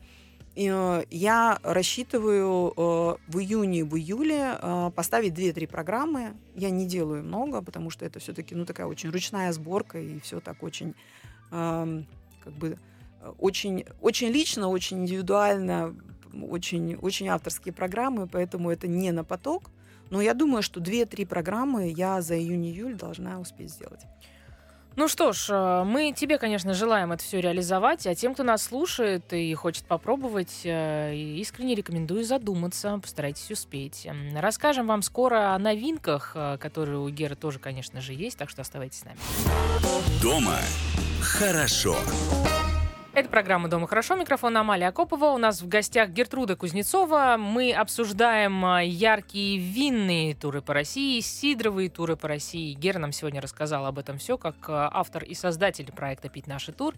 [0.56, 4.60] Я рассчитываю в июне, в июле
[4.96, 6.34] поставить 2-3 программы.
[6.56, 10.40] Я не делаю много, потому что это все-таки ну, такая очень ручная сборка и все
[10.42, 10.96] так очень
[12.44, 12.78] как бы
[13.22, 15.96] э, очень, очень лично, очень индивидуально,
[16.34, 19.70] очень, очень авторские программы, поэтому это не на поток.
[20.10, 24.02] Но я думаю, что 2-3 программы я за июнь-июль должна успеть сделать.
[25.00, 28.64] Ну что ж, э, мы тебе, конечно, желаем это все реализовать, а тем, кто нас
[28.64, 34.06] слушает и хочет попробовать, э, искренне рекомендую задуматься, постарайтесь успеть.
[34.36, 39.00] Расскажем вам скоро о новинках, которые у Геры тоже, конечно же, есть, так что оставайтесь
[39.00, 39.18] с нами.
[40.22, 40.58] Дома
[41.22, 41.96] хорошо.
[43.20, 44.16] Это программа «Дома хорошо».
[44.16, 45.34] Микрофон Амалия Акопова.
[45.34, 47.36] У нас в гостях Гертруда Кузнецова.
[47.38, 52.74] Мы обсуждаем а, яркие винные туры по России, сидровые туры по России.
[52.74, 56.72] Гера нам сегодня рассказала об этом все, как а, автор и создатель проекта «Пить наши
[56.72, 56.96] тур».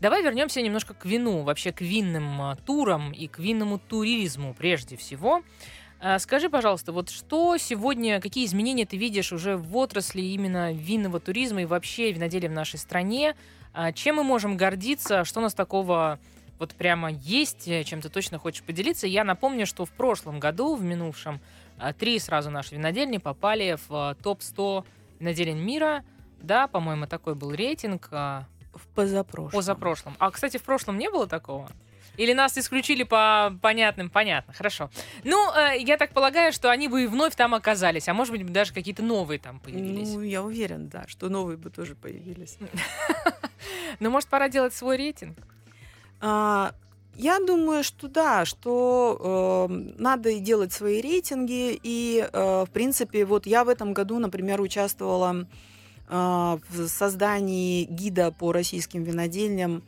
[0.00, 4.96] Давай вернемся немножко к вину, вообще к винным а, турам и к винному туризму прежде
[4.96, 5.42] всего.
[6.18, 11.62] Скажи, пожалуйста, вот что сегодня, какие изменения ты видишь уже в отрасли именно винного туризма
[11.62, 13.34] и вообще виноделия в нашей стране?
[13.74, 15.24] А чем мы можем гордиться?
[15.24, 16.20] Что у нас такого
[16.60, 19.08] вот прямо есть, э, чем ты точно хочешь поделиться?
[19.08, 21.40] Я напомню, что в прошлом году, в минувшем,
[21.80, 24.84] э, три сразу наши винодельни попали в э, топ-100
[25.18, 26.04] виноделин мира.
[26.40, 28.10] Да, по-моему, такой был рейтинг.
[28.10, 28.46] В
[28.94, 29.50] позапрошлом.
[29.50, 30.16] Позапрошлом.
[30.18, 31.68] А, кстати, в прошлом не было такого?
[32.16, 34.10] Или нас исключили по понятным?
[34.10, 34.90] Понятно, хорошо.
[35.24, 38.46] Ну, э, я так полагаю, что они бы и вновь там оказались, а может быть
[38.52, 40.10] даже какие-то новые там появились.
[40.12, 42.58] Ну, я уверен, да, что новые бы тоже появились.
[44.00, 45.38] Ну, может, пора делать свой рейтинг?
[46.20, 46.74] А,
[47.16, 51.78] я думаю, что да, что э, надо и делать свои рейтинги.
[51.82, 55.46] И, э, в принципе, вот я в этом году, например, участвовала
[56.08, 59.82] э, в создании гида по российским винодельням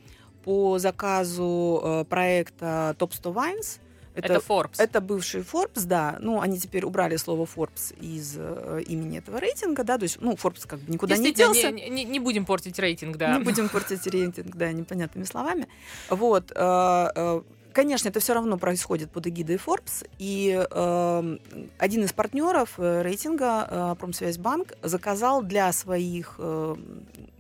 [0.46, 3.80] по заказу э, проекта Top 100 Wines.
[4.14, 4.76] Это, это Forbes.
[4.78, 6.18] Это бывший Forbes, да.
[6.20, 9.98] Ну, они теперь убрали слово Forbes из э, имени этого рейтинга, да.
[9.98, 11.72] То есть, ну, Forbes как бы никуда не делся.
[11.72, 13.38] Не, не, не будем портить рейтинг, да.
[13.38, 15.66] Не будем портить рейтинг, да, непонятными словами.
[16.10, 16.52] Вот.
[16.54, 17.40] Э, э,
[17.72, 21.38] конечно, это все равно происходит под эгидой Forbes, и э,
[21.76, 26.76] один из партнеров э, рейтинга, э, Промсвязьбанк, заказал для своих, э,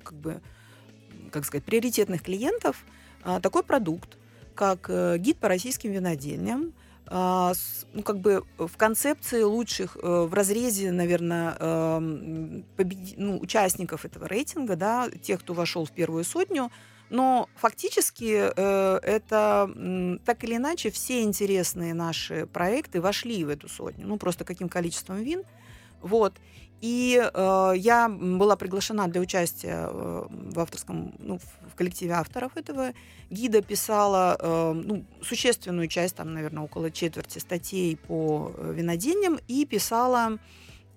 [0.02, 0.40] как бы,
[1.30, 2.84] как сказать, приоритетных клиентов
[3.40, 4.16] такой продукт,
[4.54, 6.72] как э, гид по российским винодельням,
[7.08, 7.52] а,
[7.92, 14.26] ну, как бы в концепции лучших, э, в разрезе, наверное, эм, победи, ну, участников этого
[14.26, 16.72] рейтинга, да, тех, кто вошел в первую сотню,
[17.08, 19.70] но фактически э, это
[20.24, 25.18] так или иначе все интересные наши проекты вошли в эту сотню, ну просто каким количеством
[25.18, 25.44] вин,
[26.02, 26.34] вот.
[26.86, 31.40] И э, я была приглашена для участия э, в авторском, ну,
[31.72, 32.92] в коллективе авторов этого
[33.28, 39.64] гида, писала э, ну, существенную часть, там, наверное, около четверти статей по э, винодельням, и
[39.64, 40.38] писала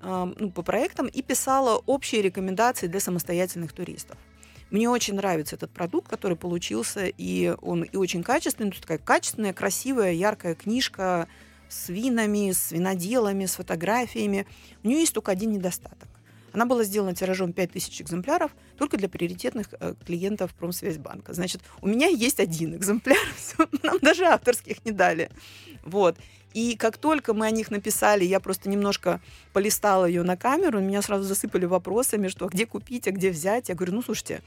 [0.01, 4.17] ну, по проектам и писала общие рекомендации для самостоятельных туристов.
[4.69, 10.13] Мне очень нравится этот продукт, который получился, и он и очень качественный, такая качественная, красивая,
[10.13, 11.27] яркая книжка
[11.69, 14.45] с винами, с виноделами, с фотографиями.
[14.83, 16.09] У нее есть только один недостаток.
[16.51, 21.33] Она была сделана тиражом 5000 экземпляров только для приоритетных э, клиентов Промсвязьбанка.
[21.33, 23.19] Значит, у меня есть один экземпляр,
[23.83, 25.29] нам даже авторских не дали.
[25.83, 26.17] Вот.
[26.53, 29.21] И как только мы о них написали, я просто немножко
[29.53, 33.69] полистала ее на камеру, меня сразу засыпали вопросами, что а где купить, а где взять.
[33.69, 34.41] Я говорю, ну слушайте,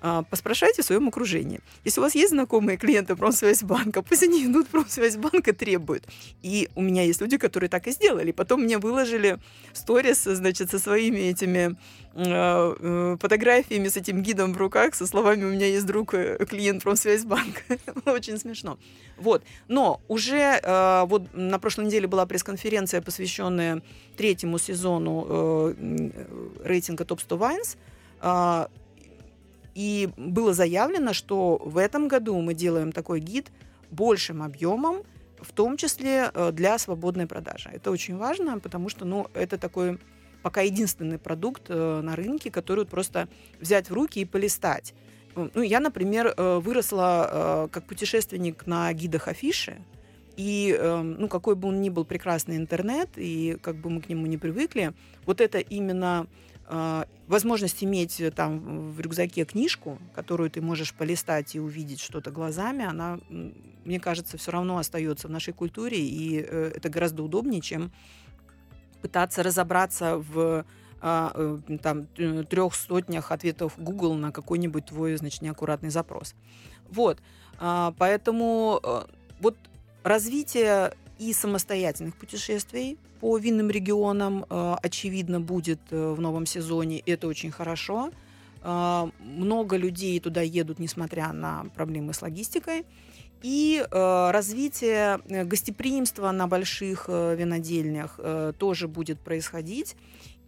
[0.00, 1.60] поспрашайте в своем окружении.
[1.84, 6.04] Если у вас есть знакомые клиенты Промсвязьбанка, пусть они идут в Промсвязьбанк и требуют.
[6.42, 8.32] И у меня есть люди, которые так и сделали.
[8.32, 9.38] Потом мне выложили
[9.72, 11.76] сторис, значит, со своими этими
[12.18, 16.38] а, э, фотографиями с этим гидом в руках, со словами «у меня есть друг, э,
[16.48, 17.60] клиент Промсвязьбанка».
[18.06, 18.78] Очень смешно.
[19.18, 19.42] Вот.
[19.68, 23.82] Но уже э, вот на прошлой неделе была пресс-конференция, посвященная
[24.16, 25.74] третьему сезону
[26.64, 28.66] рейтинга Top 100 Wines.
[29.76, 33.52] И было заявлено, что в этом году мы делаем такой гид
[33.90, 35.02] большим объемом,
[35.38, 37.68] в том числе э, для свободной продажи.
[37.70, 39.98] Это очень важно, потому что ну, это такой
[40.42, 43.28] пока единственный продукт э, на рынке, который просто
[43.60, 44.94] взять в руки и полистать.
[45.34, 49.76] Ну, я, например, э, выросла как путешественник на гидах афиши,
[50.38, 54.26] и, ну, какой бы он ни был прекрасный интернет, и как бы мы к нему
[54.26, 54.92] не привыкли,
[55.26, 56.26] вот это именно
[56.68, 62.84] возможность иметь э, там в рюкзаке книжку, которую ты можешь полистать и увидеть что-то глазами,
[62.84, 63.18] она,
[63.84, 67.92] мне кажется, все равно остается в нашей культуре, и э, это гораздо удобнее, чем
[69.02, 70.64] пытаться разобраться в
[71.00, 76.34] а, э, там трех сотнях ответов Google на какой-нибудь твой, значит, неаккуратный запрос.
[76.88, 77.18] Вот,
[77.58, 78.80] а, поэтому
[79.40, 79.56] вот
[80.02, 87.00] развитие и самостоятельных путешествий по винным регионам, э, очевидно, будет э, в новом сезоне.
[87.06, 88.10] Это очень хорошо.
[88.62, 92.84] Э, много людей туда едут, несмотря на проблемы с логистикой.
[93.42, 98.18] И развитие гостеприимства на больших винодельнях
[98.58, 99.94] тоже будет происходить.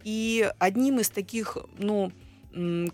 [0.03, 2.11] И одним из таких, ну,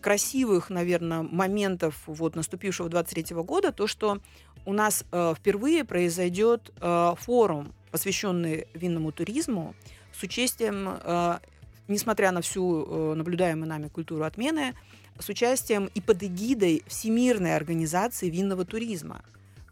[0.01, 4.19] красивых, наверное, моментов вот наступившего 23 года, то, что
[4.65, 9.75] у нас э, впервые произойдет э, форум, посвященный винному туризму,
[10.13, 11.39] с участием, э,
[11.87, 14.73] несмотря на всю э, наблюдаемую нами культуру отмены,
[15.19, 19.23] с участием и под эгидой Всемирной организации винного туризма.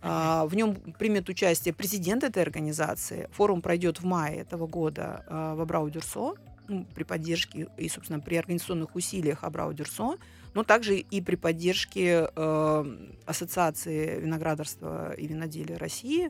[0.02, 3.30] Uh, в нем примет участие президент этой организации.
[3.32, 6.36] Форум пройдет в мае этого года uh, в Абрау-Дюрсо
[6.68, 10.18] ну, при поддержке и, собственно, при организационных усилиях Абрау-Дюрсо
[10.54, 16.30] но также и при поддержке э, Ассоциации виноградарства и виноделия России.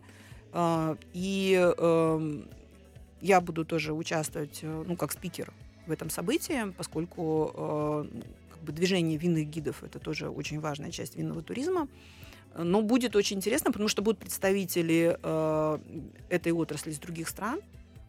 [0.54, 2.44] Э, и э,
[3.22, 5.52] я буду тоже участвовать, э, ну, как спикер
[5.86, 8.06] в этом событии, поскольку э,
[8.52, 11.88] как бы движение винных гидов это тоже очень важная часть винного туризма.
[12.56, 15.80] Но будет очень интересно, потому что будут представители э,
[16.30, 17.60] этой отрасли из других стран,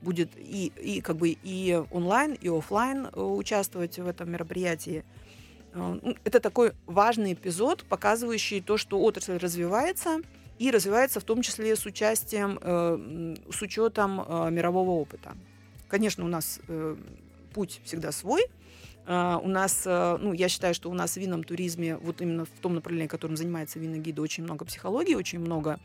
[0.04, 5.04] будет и, и как бы и онлайн, и офлайн э, участвовать в этом мероприятии.
[5.72, 10.20] Э, ну, это такой важный эпизод, показывающий то, что отрасль развивается,
[10.60, 14.16] и развивается в том числе с участием, э, с учетом
[14.54, 15.32] мирового опыта.
[15.88, 16.60] Конечно, у нас
[17.52, 18.42] путь всегда свой.
[19.06, 22.74] У нас, ну, я считаю, что у нас в винном туризме, вот именно в том
[22.74, 25.78] направлении, которым занимается винный гид, очень много психологии, очень много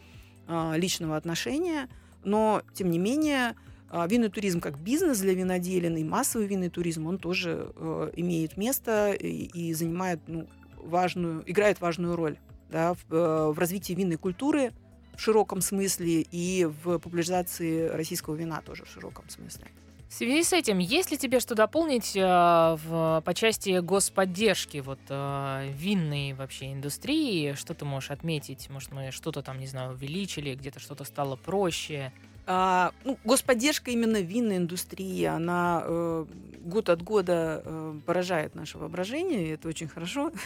[0.47, 1.89] личного отношения,
[2.23, 3.55] но, тем не менее,
[3.91, 9.13] винный туризм как бизнес для виноделин и массовый винный туризм, он тоже э, имеет место
[9.13, 12.37] и, и занимает ну, важную, играет важную роль
[12.69, 14.71] да, в, э, в развитии винной культуры
[15.15, 19.65] в широком смысле и в популяризации российского вина тоже в широком смысле.
[20.09, 24.99] В связи с этим, есть ли тебе что дополнить э, в, по части господдержки вот,
[25.07, 27.53] э, винной вообще индустрии?
[27.53, 28.69] Что ты можешь отметить?
[28.69, 32.11] Может, мы что-то там, не знаю, увеличили, где-то что-то стало проще?
[32.51, 36.25] А, ну, господдержка именно винной индустрии, она э,
[36.61, 40.31] год от года э, поражает наше воображение, и это очень хорошо.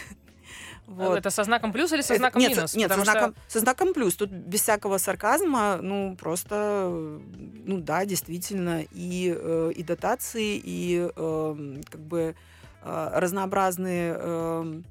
[0.86, 1.16] Вот.
[1.16, 2.74] Это со знаком плюс или со знаком нет, минус?
[2.74, 3.40] Нет, со знаком, что...
[3.50, 4.14] со знаком плюс.
[4.14, 6.90] Тут без всякого сарказма, ну, просто,
[7.64, 12.34] ну да, действительно, и, э, и дотации, и э, как бы
[12.82, 14.82] э, разнообразные э,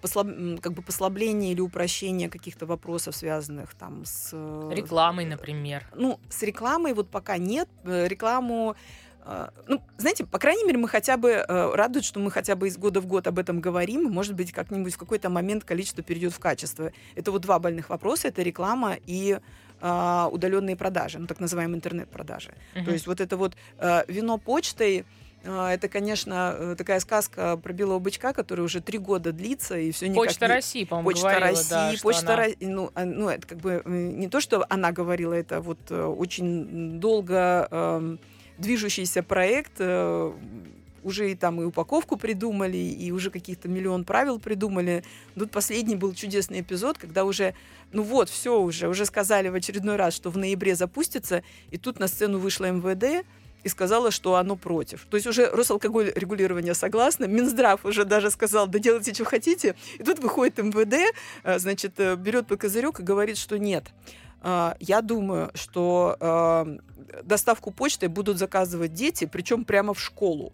[0.00, 0.28] послаб,
[0.60, 4.30] как бы послабление или упрощение каких-то вопросов, связанных там с...
[4.32, 5.84] Э, рекламой, например.
[5.94, 7.68] Ну, с рекламой вот пока нет.
[7.84, 8.76] Э, рекламу
[9.24, 12.76] э, ну, знаете, по крайней мере, мы хотя бы радует, что мы хотя бы из
[12.76, 14.04] года в год об этом говорим.
[14.10, 16.92] Может быть, как-нибудь в какой-то момент количество перейдет в качество.
[17.14, 19.38] Это вот два больных вопроса: это реклама и
[19.80, 22.54] удаленные продажи, ну так называемые интернет-продажи.
[22.74, 22.84] Uh-huh.
[22.86, 25.04] То есть вот это вот а, вино почтой
[25.44, 30.08] это, конечно, э, такая сказка про белого бычка, которая уже три года длится, и все
[30.08, 30.54] никак Почта не...
[30.54, 32.36] России, по-моему, Почта говорила, России, да, Почта она...
[32.36, 35.78] России, ну, а, ну, это как бы э, не то, что она говорила, это вот
[35.90, 38.16] э, очень долго э,
[38.58, 40.32] движущийся проект, э,
[41.02, 45.04] уже и там и упаковку придумали, и уже каких-то миллион правил придумали.
[45.34, 47.54] Тут последний был чудесный эпизод, когда уже,
[47.92, 51.98] ну вот, все уже, уже сказали в очередной раз, что в ноябре запустится, и тут
[51.98, 53.26] на сцену вышла МВД,
[53.64, 55.06] и сказала, что оно против.
[55.10, 59.74] То есть уже Росалкоголь регулирование согласно, Минздрав уже даже сказал, да делайте, что хотите.
[59.98, 63.86] И тут выходит МВД, э, значит, э, берет по козырек и говорит, что нет.
[64.42, 66.78] А, я думаю, что э,
[67.22, 70.52] доставку почты будут заказывать дети, причем прямо в школу.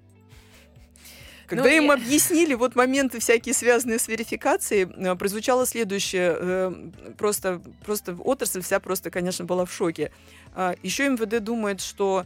[1.48, 1.94] Когда ну, им я...
[1.94, 6.92] объяснили вот моменты всякие, связанные с верификацией, прозвучало следующее.
[7.18, 10.12] Просто, просто отрасль вся просто, конечно, была в шоке.
[10.54, 12.24] А, Еще МВД думает, что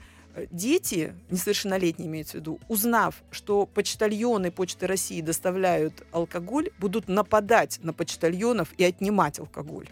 [0.50, 7.92] дети, несовершеннолетние имеется в виду, узнав, что почтальоны Почты России доставляют алкоголь, будут нападать на
[7.92, 9.88] почтальонов и отнимать алкоголь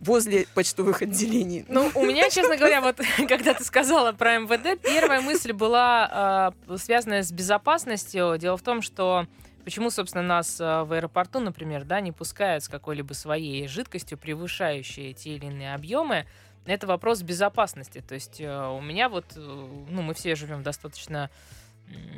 [0.00, 1.64] возле почтовых отделений.
[1.68, 6.76] Ну, у меня, честно говоря, вот когда ты сказала про МВД, первая мысль была э,
[6.76, 8.36] связанная с безопасностью.
[8.38, 9.26] Дело в том, что
[9.64, 15.12] почему, собственно, нас э, в аэропорту, например, да, не пускают с какой-либо своей жидкостью, превышающей
[15.14, 16.26] те или иные объемы,
[16.74, 18.02] это вопрос безопасности.
[18.06, 21.30] То есть э, у меня вот, э, ну, мы все живем достаточно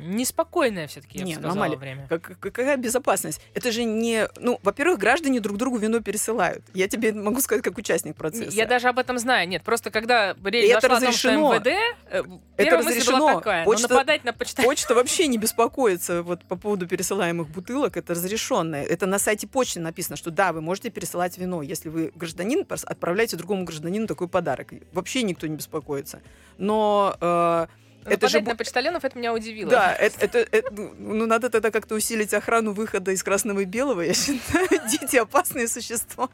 [0.01, 2.07] неспокойное все-таки, я Нет, бы сказала, Амалия, время.
[2.09, 3.41] Как, какая безопасность?
[3.53, 4.27] Это же не...
[4.39, 6.63] Ну, во-первых, граждане друг другу вино пересылают.
[6.73, 8.55] Я тебе могу сказать, как участник процесса.
[8.55, 9.47] Я даже об этом знаю.
[9.47, 11.51] Нет, просто когда речь это разрешено.
[11.51, 12.23] о том, что МВД, э,
[12.57, 13.35] это разрешено.
[13.35, 14.61] такая, почта, нападать на почту.
[14.63, 18.83] Почта вообще не беспокоится вот по поводу пересылаемых бутылок, это разрешенное.
[18.83, 21.61] Это на сайте почты написано, что да, вы можете пересылать вино.
[21.61, 24.73] Если вы гражданин, отправляйте другому гражданину такой подарок.
[24.93, 26.21] Вообще никто не беспокоится.
[26.57, 27.15] Но...
[27.21, 27.67] Э,
[28.05, 29.69] это же на почтальонов это меня удивило.
[29.69, 34.01] Да, это, это, это, ну надо тогда как-то усилить охрану выхода из красного и белого.
[34.01, 36.29] Я считаю, дети опасные существа.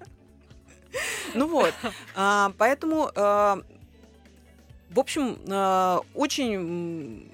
[1.34, 1.74] Ну вот,
[2.16, 3.62] а, поэтому, а,
[4.90, 7.30] в общем, а, очень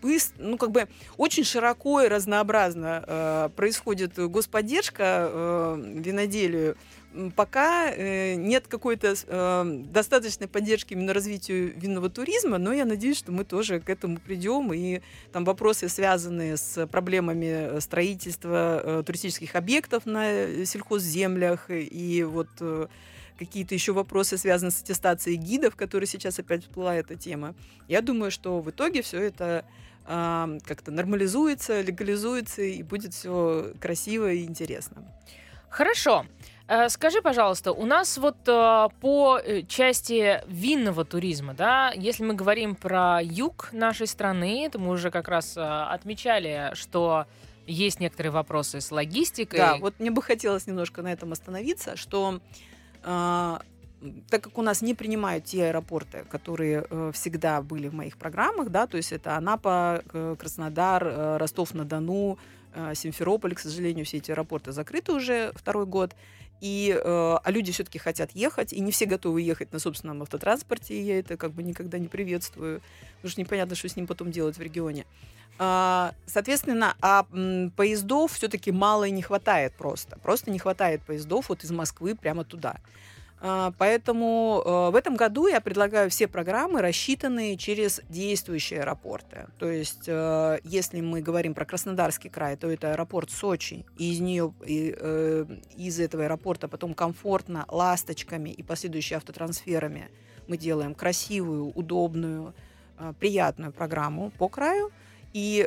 [0.00, 6.76] быстро, ну как бы очень широко и разнообразно э, происходит господдержка э, виноделию
[7.34, 13.32] пока э, нет какой-то э, достаточной поддержки именно развитию винного туризма, но я надеюсь, что
[13.32, 15.00] мы тоже к этому придем, и
[15.32, 22.86] там вопросы, связанные с проблемами строительства э, туристических объектов на сельхозземлях, и вот э,
[23.38, 27.54] какие-то еще вопросы, связанные с аттестацией гидов, которые сейчас опять всплыла эта тема.
[27.88, 29.64] Я думаю, что в итоге все это
[30.06, 35.04] э, как-то нормализуется, легализуется, и будет все красиво и интересно.
[35.70, 36.26] Хорошо.
[36.70, 42.34] Э, скажи, пожалуйста, у нас вот э, по э, части винного туризма, да, если мы
[42.34, 47.26] говорим про юг нашей страны, то мы уже как раз отмечали, что
[47.66, 49.58] есть некоторые вопросы с логистикой.
[49.58, 52.38] Да, вот мне бы хотелось немножко на этом остановиться, что
[53.02, 53.58] э,
[54.30, 58.70] так как у нас не принимают те аэропорты, которые э, всегда были в моих программах,
[58.70, 62.38] да, то есть это Анапа, э, Краснодар, э, Ростов-на-Дону,
[62.74, 66.14] э, Симферополь, к сожалению, все эти аэропорты закрыты уже второй год.
[66.60, 67.02] И, э,
[67.42, 71.18] а люди все-таки хотят ехать, и не все готовы ехать на собственном автотранспорте, и я
[71.18, 72.82] это как бы никогда не приветствую,
[73.16, 75.06] потому что непонятно, что с ним потом делать в регионе.
[75.58, 80.18] А, соответственно, а м, поездов все-таки мало и не хватает просто.
[80.20, 82.76] Просто не хватает поездов вот из Москвы прямо туда.
[83.42, 89.46] А, поэтому э, в этом году я предлагаю все программы, рассчитанные через действующие аэропорты.
[89.58, 94.20] То есть, э, если мы говорим про Краснодарский край, то это аэропорт Сочи, и из
[94.20, 100.10] нее, и, э, из этого аэропорта потом комфортно ласточками и последующими автотрансферами
[100.46, 102.54] мы делаем красивую, удобную,
[103.18, 104.90] приятную программу по краю.
[105.32, 105.66] И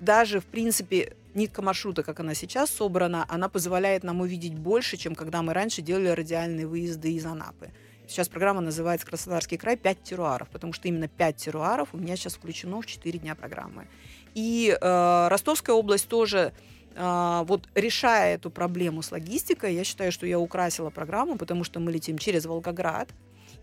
[0.00, 5.14] даже, в принципе, нитка маршрута, как она сейчас собрана, она позволяет нам увидеть больше, чем
[5.14, 7.70] когда мы раньше делали радиальные выезды из Анапы.
[8.06, 9.76] Сейчас программа называется «Краснодарский край.
[9.76, 13.86] 5 теруаров», потому что именно 5 теруаров у меня сейчас включено в 4 дня программы.
[14.34, 16.52] И э, Ростовская область тоже
[16.96, 21.78] э, вот решая эту проблему с логистикой, я считаю, что я украсила программу, потому что
[21.78, 23.10] мы летим через Волгоград,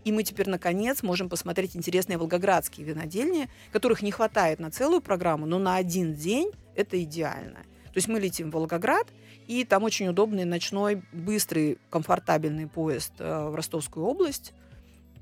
[0.04, 5.44] и мы теперь, наконец, можем посмотреть интересные волгоградские винодельни, которых не хватает на целую программу,
[5.44, 7.60] но на один день это идеально.
[7.86, 9.06] То есть мы летим в Волгоград,
[9.46, 14.52] и там очень удобный ночной, быстрый, комфортабельный поезд э, в Ростовскую область.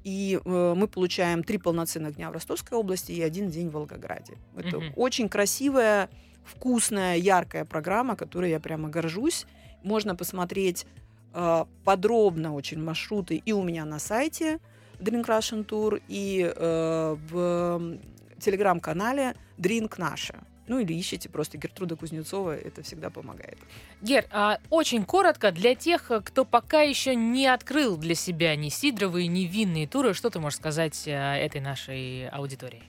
[0.04, 4.34] И э, мы получаем три полноценных дня в Ростовской области и один день в Волгограде.
[4.57, 4.92] Это mm-hmm.
[4.96, 6.11] очень красивая,
[6.44, 9.46] вкусная, яркая программа, которой я прямо горжусь.
[9.82, 10.86] Можно посмотреть
[11.32, 14.59] э, подробно очень маршруты и у меня на сайте
[14.98, 17.98] Drink Russian Tour, и э, в
[18.40, 20.44] телеграм-канале Drink Наша.
[20.69, 23.59] Ну или ищите просто Гертруда Кузнецова, это всегда помогает.
[24.03, 29.29] Гер, а очень коротко для тех, кто пока еще не открыл для себя ни сидровые,
[29.29, 32.83] ни винные туры, что ты можешь сказать э, этой нашей аудитории?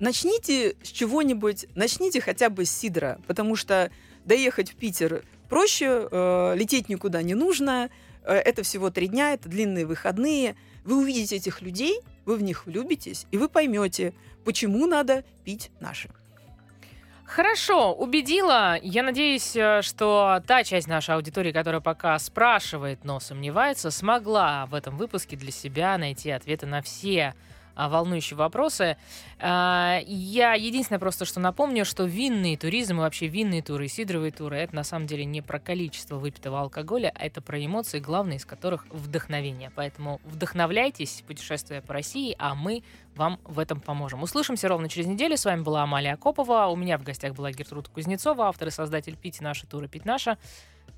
[0.00, 3.90] Начните с чего-нибудь, начните хотя бы с сидра, потому что
[4.24, 7.90] доехать в Питер проще, э, лететь никуда не нужно,
[8.24, 10.56] э, это всего три дня, это длинные выходные.
[10.84, 14.14] Вы увидите этих людей, вы в них влюбитесь, и вы поймете,
[14.44, 16.08] почему надо пить наши.
[17.30, 18.76] Хорошо, убедила.
[18.82, 24.74] Я надеюсь, э, что та часть нашей аудитории, которая пока спрашивает, но сомневается, смогла в
[24.74, 27.34] этом выпуске для себя найти ответы на все
[27.88, 28.96] волнующие вопросы.
[29.38, 34.58] А, я единственное просто, что напомню, что винный туризм и вообще винные туры, сидровые туры,
[34.58, 38.44] это на самом деле не про количество выпитого алкоголя, а это про эмоции, главные из
[38.44, 39.70] которых вдохновение.
[39.74, 42.82] Поэтому вдохновляйтесь, путешествуя по России, а мы
[43.16, 44.22] вам в этом поможем.
[44.22, 45.36] Услышимся ровно через неделю.
[45.36, 46.66] С вами была Амалия Копова.
[46.66, 50.38] У меня в гостях была Гертруда Кузнецова, автор и создатель «Пить наши туры, пить наша».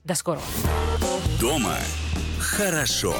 [0.04, 0.44] До скорого.
[1.40, 1.76] Дома
[2.40, 3.14] хорошо.